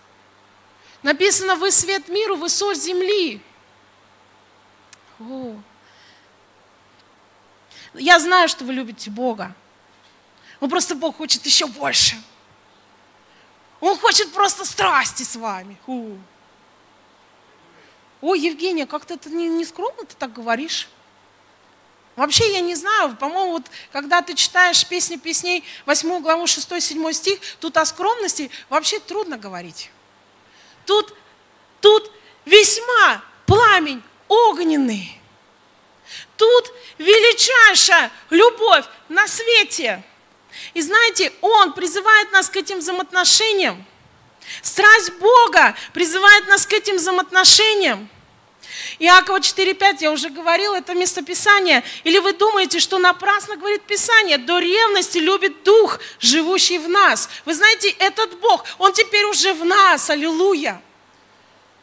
Написано, 1.03 1.55
вы 1.55 1.71
свет 1.71 2.07
миру, 2.07 2.35
вы 2.35 2.49
соль 2.49 2.75
земли. 2.75 3.41
О. 5.19 5.55
Я 7.93 8.19
знаю, 8.19 8.47
что 8.49 8.65
вы 8.65 8.73
любите 8.73 9.11
Бога. 9.11 9.53
Но 10.63 10.69
просто 10.69 10.95
Бог 10.95 11.17
хочет 11.17 11.45
еще 11.45 11.65
больше. 11.65 12.15
Он 13.81 13.97
хочет 13.97 14.31
просто 14.31 14.63
страсти 14.63 15.23
с 15.23 15.35
вами. 15.35 15.77
У. 15.87 16.15
Ой, 18.21 18.39
Евгения, 18.39 18.85
как-то 18.85 19.15
это 19.15 19.29
не, 19.29 19.49
не 19.49 19.65
скромно 19.65 20.05
ты 20.05 20.15
так 20.15 20.31
говоришь. 20.31 20.87
Вообще, 22.15 22.53
я 22.53 22.61
не 22.61 22.75
знаю, 22.75 23.17
по-моему, 23.17 23.51
вот 23.51 23.63
когда 23.91 24.21
ты 24.21 24.35
читаешь 24.35 24.87
песни 24.87 25.17
песней, 25.17 25.65
8 25.85 26.21
главу, 26.21 26.45
6-7 26.45 27.11
стих, 27.11 27.41
тут 27.59 27.75
о 27.75 27.85
скромности 27.85 28.49
вообще 28.69 29.01
трудно 29.01 29.37
говорить. 29.37 29.91
Тут, 30.85 31.13
тут 31.81 32.09
весьма 32.45 33.21
пламень 33.45 34.01
огненный. 34.29 35.19
Тут 36.37 36.71
величайшая 36.99 38.13
любовь 38.29 38.85
на 39.09 39.27
свете. 39.27 40.05
И 40.73 40.81
знаете, 40.81 41.31
Он 41.41 41.73
призывает 41.73 42.31
нас 42.31 42.49
к 42.49 42.55
этим 42.55 42.79
взаимоотношениям. 42.79 43.83
Страсть 44.61 45.13
Бога 45.13 45.75
призывает 45.93 46.47
нас 46.47 46.65
к 46.65 46.73
этим 46.73 46.97
взаимоотношениям. 46.97 48.09
Иакова 48.99 49.37
4.5, 49.39 49.97
я 50.01 50.11
уже 50.11 50.29
говорила, 50.29 50.75
это 50.75 50.93
местописание. 50.93 51.83
Или 52.03 52.19
вы 52.19 52.33
думаете, 52.33 52.79
что 52.79 52.97
напрасно 52.97 53.55
говорит 53.55 53.83
Писание? 53.83 54.37
До 54.37 54.59
ревности 54.59 55.17
любит 55.17 55.63
Дух, 55.63 55.99
живущий 56.19 56.77
в 56.77 56.89
нас. 56.89 57.29
Вы 57.45 57.53
знаете, 57.53 57.89
этот 57.99 58.39
Бог, 58.39 58.65
Он 58.77 58.93
теперь 58.93 59.25
уже 59.25 59.53
в 59.53 59.65
нас, 59.65 60.09
аллилуйя. 60.09 60.81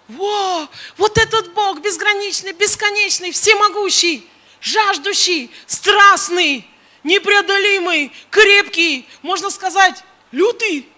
Во, 0.08 0.68
вот 0.96 1.18
этот 1.18 1.52
Бог 1.52 1.80
безграничный, 1.80 2.52
бесконечный, 2.52 3.30
всемогущий, 3.30 4.28
жаждущий, 4.60 5.50
страстный, 5.66 6.68
непреодолимый, 7.02 8.12
крепкий, 8.30 9.08
можно 9.22 9.50
сказать, 9.50 10.02
лютый 10.32 10.88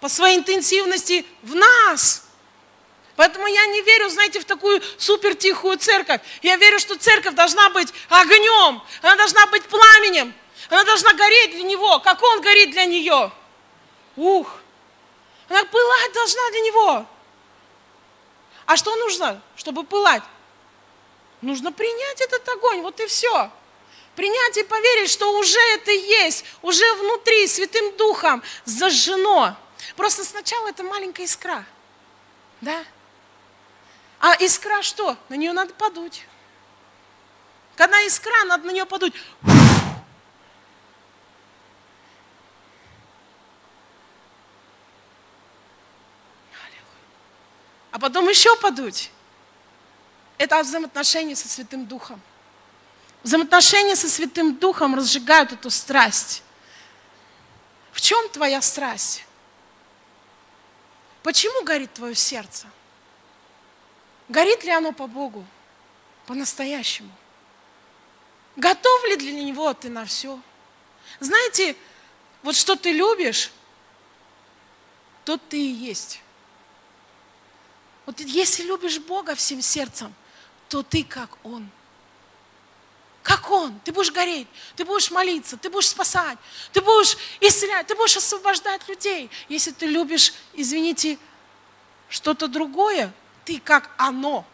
по 0.00 0.08
своей 0.08 0.38
интенсивности 0.38 1.24
в 1.42 1.54
нас– 1.54 2.24
Поэтому 3.18 3.48
я 3.48 3.66
не 3.66 3.82
верю, 3.82 4.08
знаете, 4.10 4.38
в 4.38 4.44
такую 4.44 4.80
супер 4.96 5.34
тихую 5.34 5.76
церковь. 5.76 6.20
Я 6.40 6.54
верю, 6.54 6.78
что 6.78 6.96
церковь 6.96 7.34
должна 7.34 7.68
быть 7.70 7.92
огнем, 8.08 8.80
она 9.02 9.16
должна 9.16 9.44
быть 9.48 9.64
пламенем, 9.64 10.32
она 10.70 10.84
должна 10.84 11.12
гореть 11.14 11.50
для 11.50 11.64
него, 11.64 11.98
как 11.98 12.22
он 12.22 12.40
горит 12.40 12.70
для 12.70 12.84
нее. 12.84 13.32
Ух, 14.14 14.54
она 15.48 15.64
пылать 15.64 16.12
должна 16.12 16.50
для 16.52 16.60
него. 16.60 17.06
А 18.66 18.76
что 18.76 18.94
нужно, 18.94 19.42
чтобы 19.56 19.82
пылать? 19.82 20.22
Нужно 21.40 21.72
принять 21.72 22.20
этот 22.20 22.48
огонь, 22.48 22.82
вот 22.82 23.00
и 23.00 23.06
все. 23.06 23.50
Принять 24.18 24.56
и 24.56 24.64
поверить, 24.64 25.10
что 25.10 25.38
уже 25.38 25.60
это 25.74 25.92
есть, 25.92 26.44
уже 26.60 26.92
внутри, 26.94 27.46
Святым 27.46 27.96
Духом 27.96 28.42
зажжено. 28.64 29.56
Просто 29.94 30.24
сначала 30.24 30.66
это 30.66 30.82
маленькая 30.82 31.22
искра. 31.22 31.64
Да? 32.60 32.84
А 34.18 34.34
искра 34.40 34.82
что? 34.82 35.16
На 35.28 35.34
нее 35.34 35.52
надо 35.52 35.72
подуть. 35.72 36.26
Когда 37.76 38.00
искра, 38.00 38.42
надо 38.46 38.66
на 38.66 38.72
нее 38.72 38.86
подуть. 38.86 39.14
А 47.92 48.00
потом 48.00 48.28
еще 48.28 48.56
подуть. 48.56 49.12
Это 50.38 50.60
взаимоотношения 50.60 51.36
со 51.36 51.46
Святым 51.46 51.86
Духом. 51.86 52.20
Взаимоотношения 53.22 53.96
со 53.96 54.08
Святым 54.08 54.56
Духом 54.56 54.94
разжигают 54.94 55.52
эту 55.52 55.70
страсть. 55.70 56.42
В 57.92 58.00
чем 58.00 58.28
твоя 58.28 58.62
страсть? 58.62 59.24
Почему 61.22 61.64
горит 61.64 61.92
твое 61.92 62.14
сердце? 62.14 62.66
Горит 64.28 64.62
ли 64.64 64.70
оно 64.70 64.92
по 64.92 65.06
Богу? 65.06 65.44
По-настоящему? 66.26 67.10
Готов 68.56 69.04
ли 69.06 69.16
для 69.16 69.32
Него 69.32 69.72
ты 69.74 69.88
на 69.88 70.04
все? 70.04 70.40
Знаете, 71.20 71.76
вот 72.42 72.54
что 72.54 72.76
ты 72.76 72.92
любишь, 72.92 73.50
тот 75.24 75.40
ты 75.48 75.58
и 75.58 75.70
есть. 75.70 76.22
Вот 78.06 78.20
если 78.20 78.62
любишь 78.62 78.98
Бога 79.00 79.34
всем 79.34 79.60
сердцем, 79.60 80.14
то 80.68 80.82
ты 80.82 81.04
как 81.04 81.30
Он. 81.44 81.68
Как 83.28 83.50
Он. 83.50 83.78
Ты 83.80 83.92
будешь 83.92 84.10
гореть, 84.10 84.48
ты 84.74 84.86
будешь 84.86 85.10
молиться, 85.10 85.58
ты 85.58 85.68
будешь 85.68 85.88
спасать, 85.88 86.38
ты 86.72 86.80
будешь 86.80 87.14
исцелять, 87.40 87.86
ты 87.86 87.94
будешь 87.94 88.16
освобождать 88.16 88.88
людей. 88.88 89.30
Если 89.50 89.70
ты 89.70 89.84
любишь, 89.84 90.32
извините, 90.54 91.18
что-то 92.08 92.48
другое, 92.48 93.12
ты 93.44 93.60
как 93.60 93.90
оно, 93.98 94.46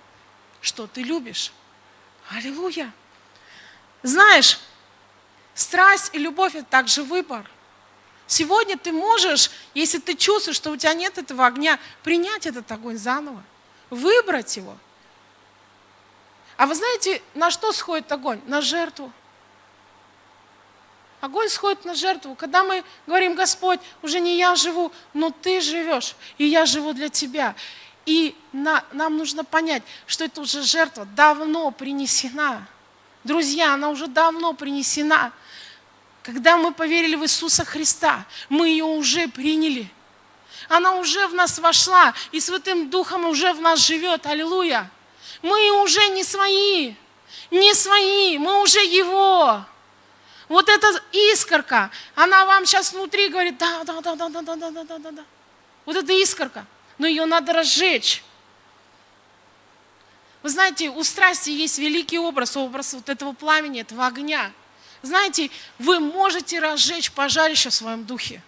что 0.60 0.88
ты 0.88 1.04
любишь. 1.04 1.52
Аллилуйя. 2.30 2.92
Знаешь, 4.02 4.58
страсть 5.54 6.10
и 6.12 6.18
любовь– 6.18 6.54
это 6.56 6.64
также 6.64 7.04
выбор. 7.04 7.48
Сегодня 8.26 8.76
ты 8.76 8.90
можешь, 8.90 9.52
если 9.74 9.98
ты 9.98 10.16
чувствуешь, 10.16 10.56
что 10.56 10.72
у 10.72 10.76
тебя 10.76 10.94
нет 10.94 11.16
этого 11.16 11.46
огня, 11.46 11.78
принять 12.02 12.44
этот 12.44 12.72
огонь 12.72 12.98
заново, 12.98 13.44
выбрать 13.90 14.56
его. 14.56 14.76
А 16.56 16.66
вы 16.66 16.74
знаете, 16.74 17.20
на 17.34 17.50
что 17.50 17.72
сходит 17.72 18.10
огонь? 18.12 18.40
На 18.46 18.60
жертву. 18.60 19.12
Огонь 21.20 21.48
сходит 21.48 21.84
на 21.84 21.94
жертву. 21.94 22.34
Когда 22.34 22.62
мы 22.64 22.84
говорим, 23.06 23.34
Господь, 23.34 23.80
уже 24.02 24.20
не 24.20 24.36
я 24.36 24.54
живу, 24.56 24.92
но 25.14 25.30
Ты 25.30 25.60
живешь, 25.60 26.14
и 26.36 26.44
я 26.44 26.66
живу 26.66 26.92
для 26.92 27.08
Тебя. 27.08 27.54
И 28.06 28.36
на, 28.52 28.84
нам 28.92 29.16
нужно 29.16 29.42
понять, 29.42 29.82
что 30.06 30.24
это 30.24 30.42
уже 30.42 30.62
жертва 30.62 31.06
давно 31.06 31.70
принесена. 31.70 32.66
Друзья, 33.24 33.72
она 33.72 33.88
уже 33.88 34.06
давно 34.06 34.52
принесена. 34.52 35.32
Когда 36.22 36.58
мы 36.58 36.72
поверили 36.72 37.16
в 37.16 37.24
Иисуса 37.24 37.64
Христа, 37.64 38.26
мы 38.50 38.68
ее 38.68 38.84
уже 38.84 39.26
приняли. 39.26 39.90
Она 40.68 40.96
уже 40.96 41.26
в 41.26 41.34
нас 41.34 41.58
вошла, 41.58 42.14
и 42.32 42.40
Святым 42.40 42.90
Духом 42.90 43.24
уже 43.24 43.52
в 43.54 43.60
нас 43.60 43.80
живет. 43.80 44.26
Аллилуйя. 44.26 44.90
Мы 45.44 45.82
уже 45.82 46.08
не 46.08 46.24
свои, 46.24 46.94
не 47.50 47.74
свои, 47.74 48.38
мы 48.38 48.62
уже 48.62 48.80
Его. 48.80 49.62
Вот 50.48 50.70
эта 50.70 50.88
искорка, 51.12 51.90
она 52.14 52.46
вам 52.46 52.64
сейчас 52.64 52.94
внутри 52.94 53.28
говорит, 53.28 53.58
да, 53.58 53.84
да, 53.84 54.00
да, 54.00 54.14
да, 54.14 54.28
да, 54.30 54.40
да, 54.40 54.56
да, 54.56 54.70
да, 54.70 54.98
да, 54.98 55.10
да. 55.10 55.24
Вот 55.84 55.96
эта 55.96 56.14
искорка 56.14 56.64
но 56.96 57.06
ее 57.06 57.26
надо 57.26 57.52
разжечь. 57.52 58.22
Вы 60.42 60.48
знаете, 60.48 60.88
у 60.88 61.04
страсти 61.04 61.50
есть 61.50 61.78
великий 61.78 62.18
образ, 62.18 62.56
образ 62.56 62.94
вот 62.94 63.10
этого 63.10 63.34
пламени, 63.34 63.82
этого 63.82 64.06
огня. 64.06 64.50
Знаете, 65.02 65.50
вы 65.78 66.00
можете 66.00 66.58
разжечь 66.58 67.12
пожарище 67.12 67.68
в 67.68 67.74
своем 67.74 68.04
духе. 68.04 68.40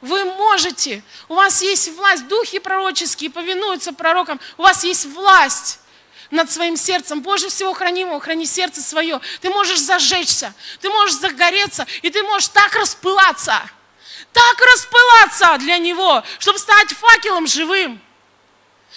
Вы 0.00 0.24
можете. 0.24 1.02
У 1.28 1.34
вас 1.34 1.60
есть 1.60 1.92
власть. 1.96 2.28
Духи 2.28 2.60
пророческие 2.60 3.28
повинуются 3.28 3.92
пророкам. 3.92 4.40
У 4.56 4.62
вас 4.62 4.84
есть 4.84 5.04
власть 5.04 5.80
над 6.30 6.50
своим 6.50 6.76
сердцем. 6.76 7.22
Боже 7.22 7.48
всего 7.48 7.72
хранимого, 7.72 8.20
храни 8.20 8.46
сердце 8.46 8.82
свое. 8.82 9.20
Ты 9.40 9.50
можешь 9.50 9.80
зажечься, 9.80 10.54
ты 10.80 10.90
можешь 10.90 11.16
загореться, 11.16 11.86
и 12.02 12.10
ты 12.10 12.22
можешь 12.22 12.48
так 12.48 12.74
распылаться– 12.74 13.62
так 14.32 14.60
распылаться 14.60 15.56
для 15.58 15.78
Него, 15.78 16.22
чтобы 16.38 16.58
стать 16.58 16.90
факелом 16.90 17.46
живым, 17.46 18.00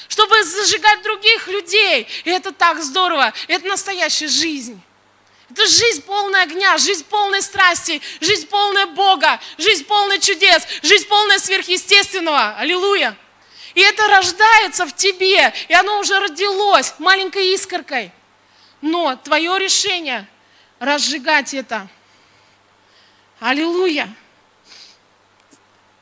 чтобы 0.07 0.43
зажигать 0.43 1.01
других 1.01 1.47
людей. 1.47 2.07
И 2.25 2.29
это 2.29 2.51
так 2.51 2.81
здорово, 2.81 3.33
это 3.47 3.65
настоящая 3.67 4.27
жизнь. 4.27 4.79
Это 5.49 5.67
жизнь 5.67 6.01
полная 6.03 6.43
огня, 6.43 6.77
жизнь 6.77 7.03
полной 7.05 7.41
страсти, 7.41 8.01
жизнь 8.21 8.47
полная 8.47 8.85
Бога, 8.85 9.39
жизнь 9.57 9.83
полная 9.83 10.17
чудес, 10.17 10.65
жизнь 10.81 11.07
полная 11.07 11.39
сверхъестественного. 11.39 12.55
Аллилуйя. 12.57 13.17
И 13.73 13.81
это 13.81 14.07
рождается 14.07 14.85
в 14.85 14.95
тебе, 14.95 15.53
и 15.67 15.73
оно 15.73 15.99
уже 15.99 16.19
родилось 16.19 16.95
маленькой 16.99 17.53
искоркой. 17.53 18.11
Но 18.81 19.15
твое 19.15 19.57
решение 19.59 20.27
разжигать 20.79 21.53
это. 21.53 21.87
Аллилуйя 23.39 24.13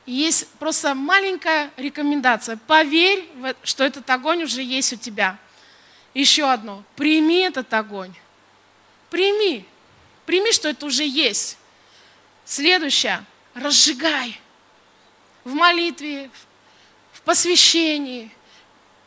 есть 0.06 0.48
просто 0.54 0.94
маленькая 0.94 1.70
рекомендация. 1.76 2.56
Поверь, 2.66 3.28
что 3.62 3.84
этот 3.84 4.08
огонь 4.10 4.42
уже 4.42 4.62
есть 4.62 4.92
у 4.92 4.96
тебя. 4.96 5.38
Еще 6.14 6.50
одно. 6.50 6.82
Прими 6.96 7.40
этот 7.40 7.72
огонь. 7.72 8.14
Прими. 9.08 9.64
Прими, 10.26 10.52
что 10.52 10.68
это 10.68 10.86
уже 10.86 11.04
есть. 11.04 11.58
Следующее. 12.44 13.24
Разжигай. 13.54 14.40
В 15.44 15.54
молитве, 15.54 16.30
в 17.20 17.26
посвящении, 17.26 18.30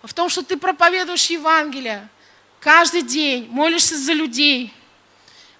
в 0.03 0.13
том, 0.13 0.29
что 0.29 0.43
ты 0.43 0.57
проповедуешь 0.57 1.25
Евангелие 1.27 2.07
каждый 2.59 3.01
день, 3.01 3.47
молишься 3.49 3.97
за 3.97 4.13
людей, 4.13 4.73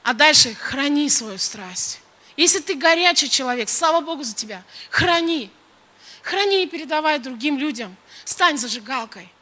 а 0.04 0.14
дальше 0.14 0.54
храни 0.54 1.10
свою 1.10 1.38
страсть. 1.38 1.99
Если 2.38 2.60
ты 2.60 2.76
горячий 2.76 3.30
человек, 3.30 3.70
слава 3.70 4.01
Богу 4.01 4.24
за 4.24 4.36
тебя, 4.36 4.64
храни. 4.89 5.49
Храни 6.22 6.64
и 6.64 6.68
передавай 6.68 7.20
другим 7.20 7.58
людям. 7.58 7.95
Стань 8.24 8.58
зажигалкой. 8.58 9.32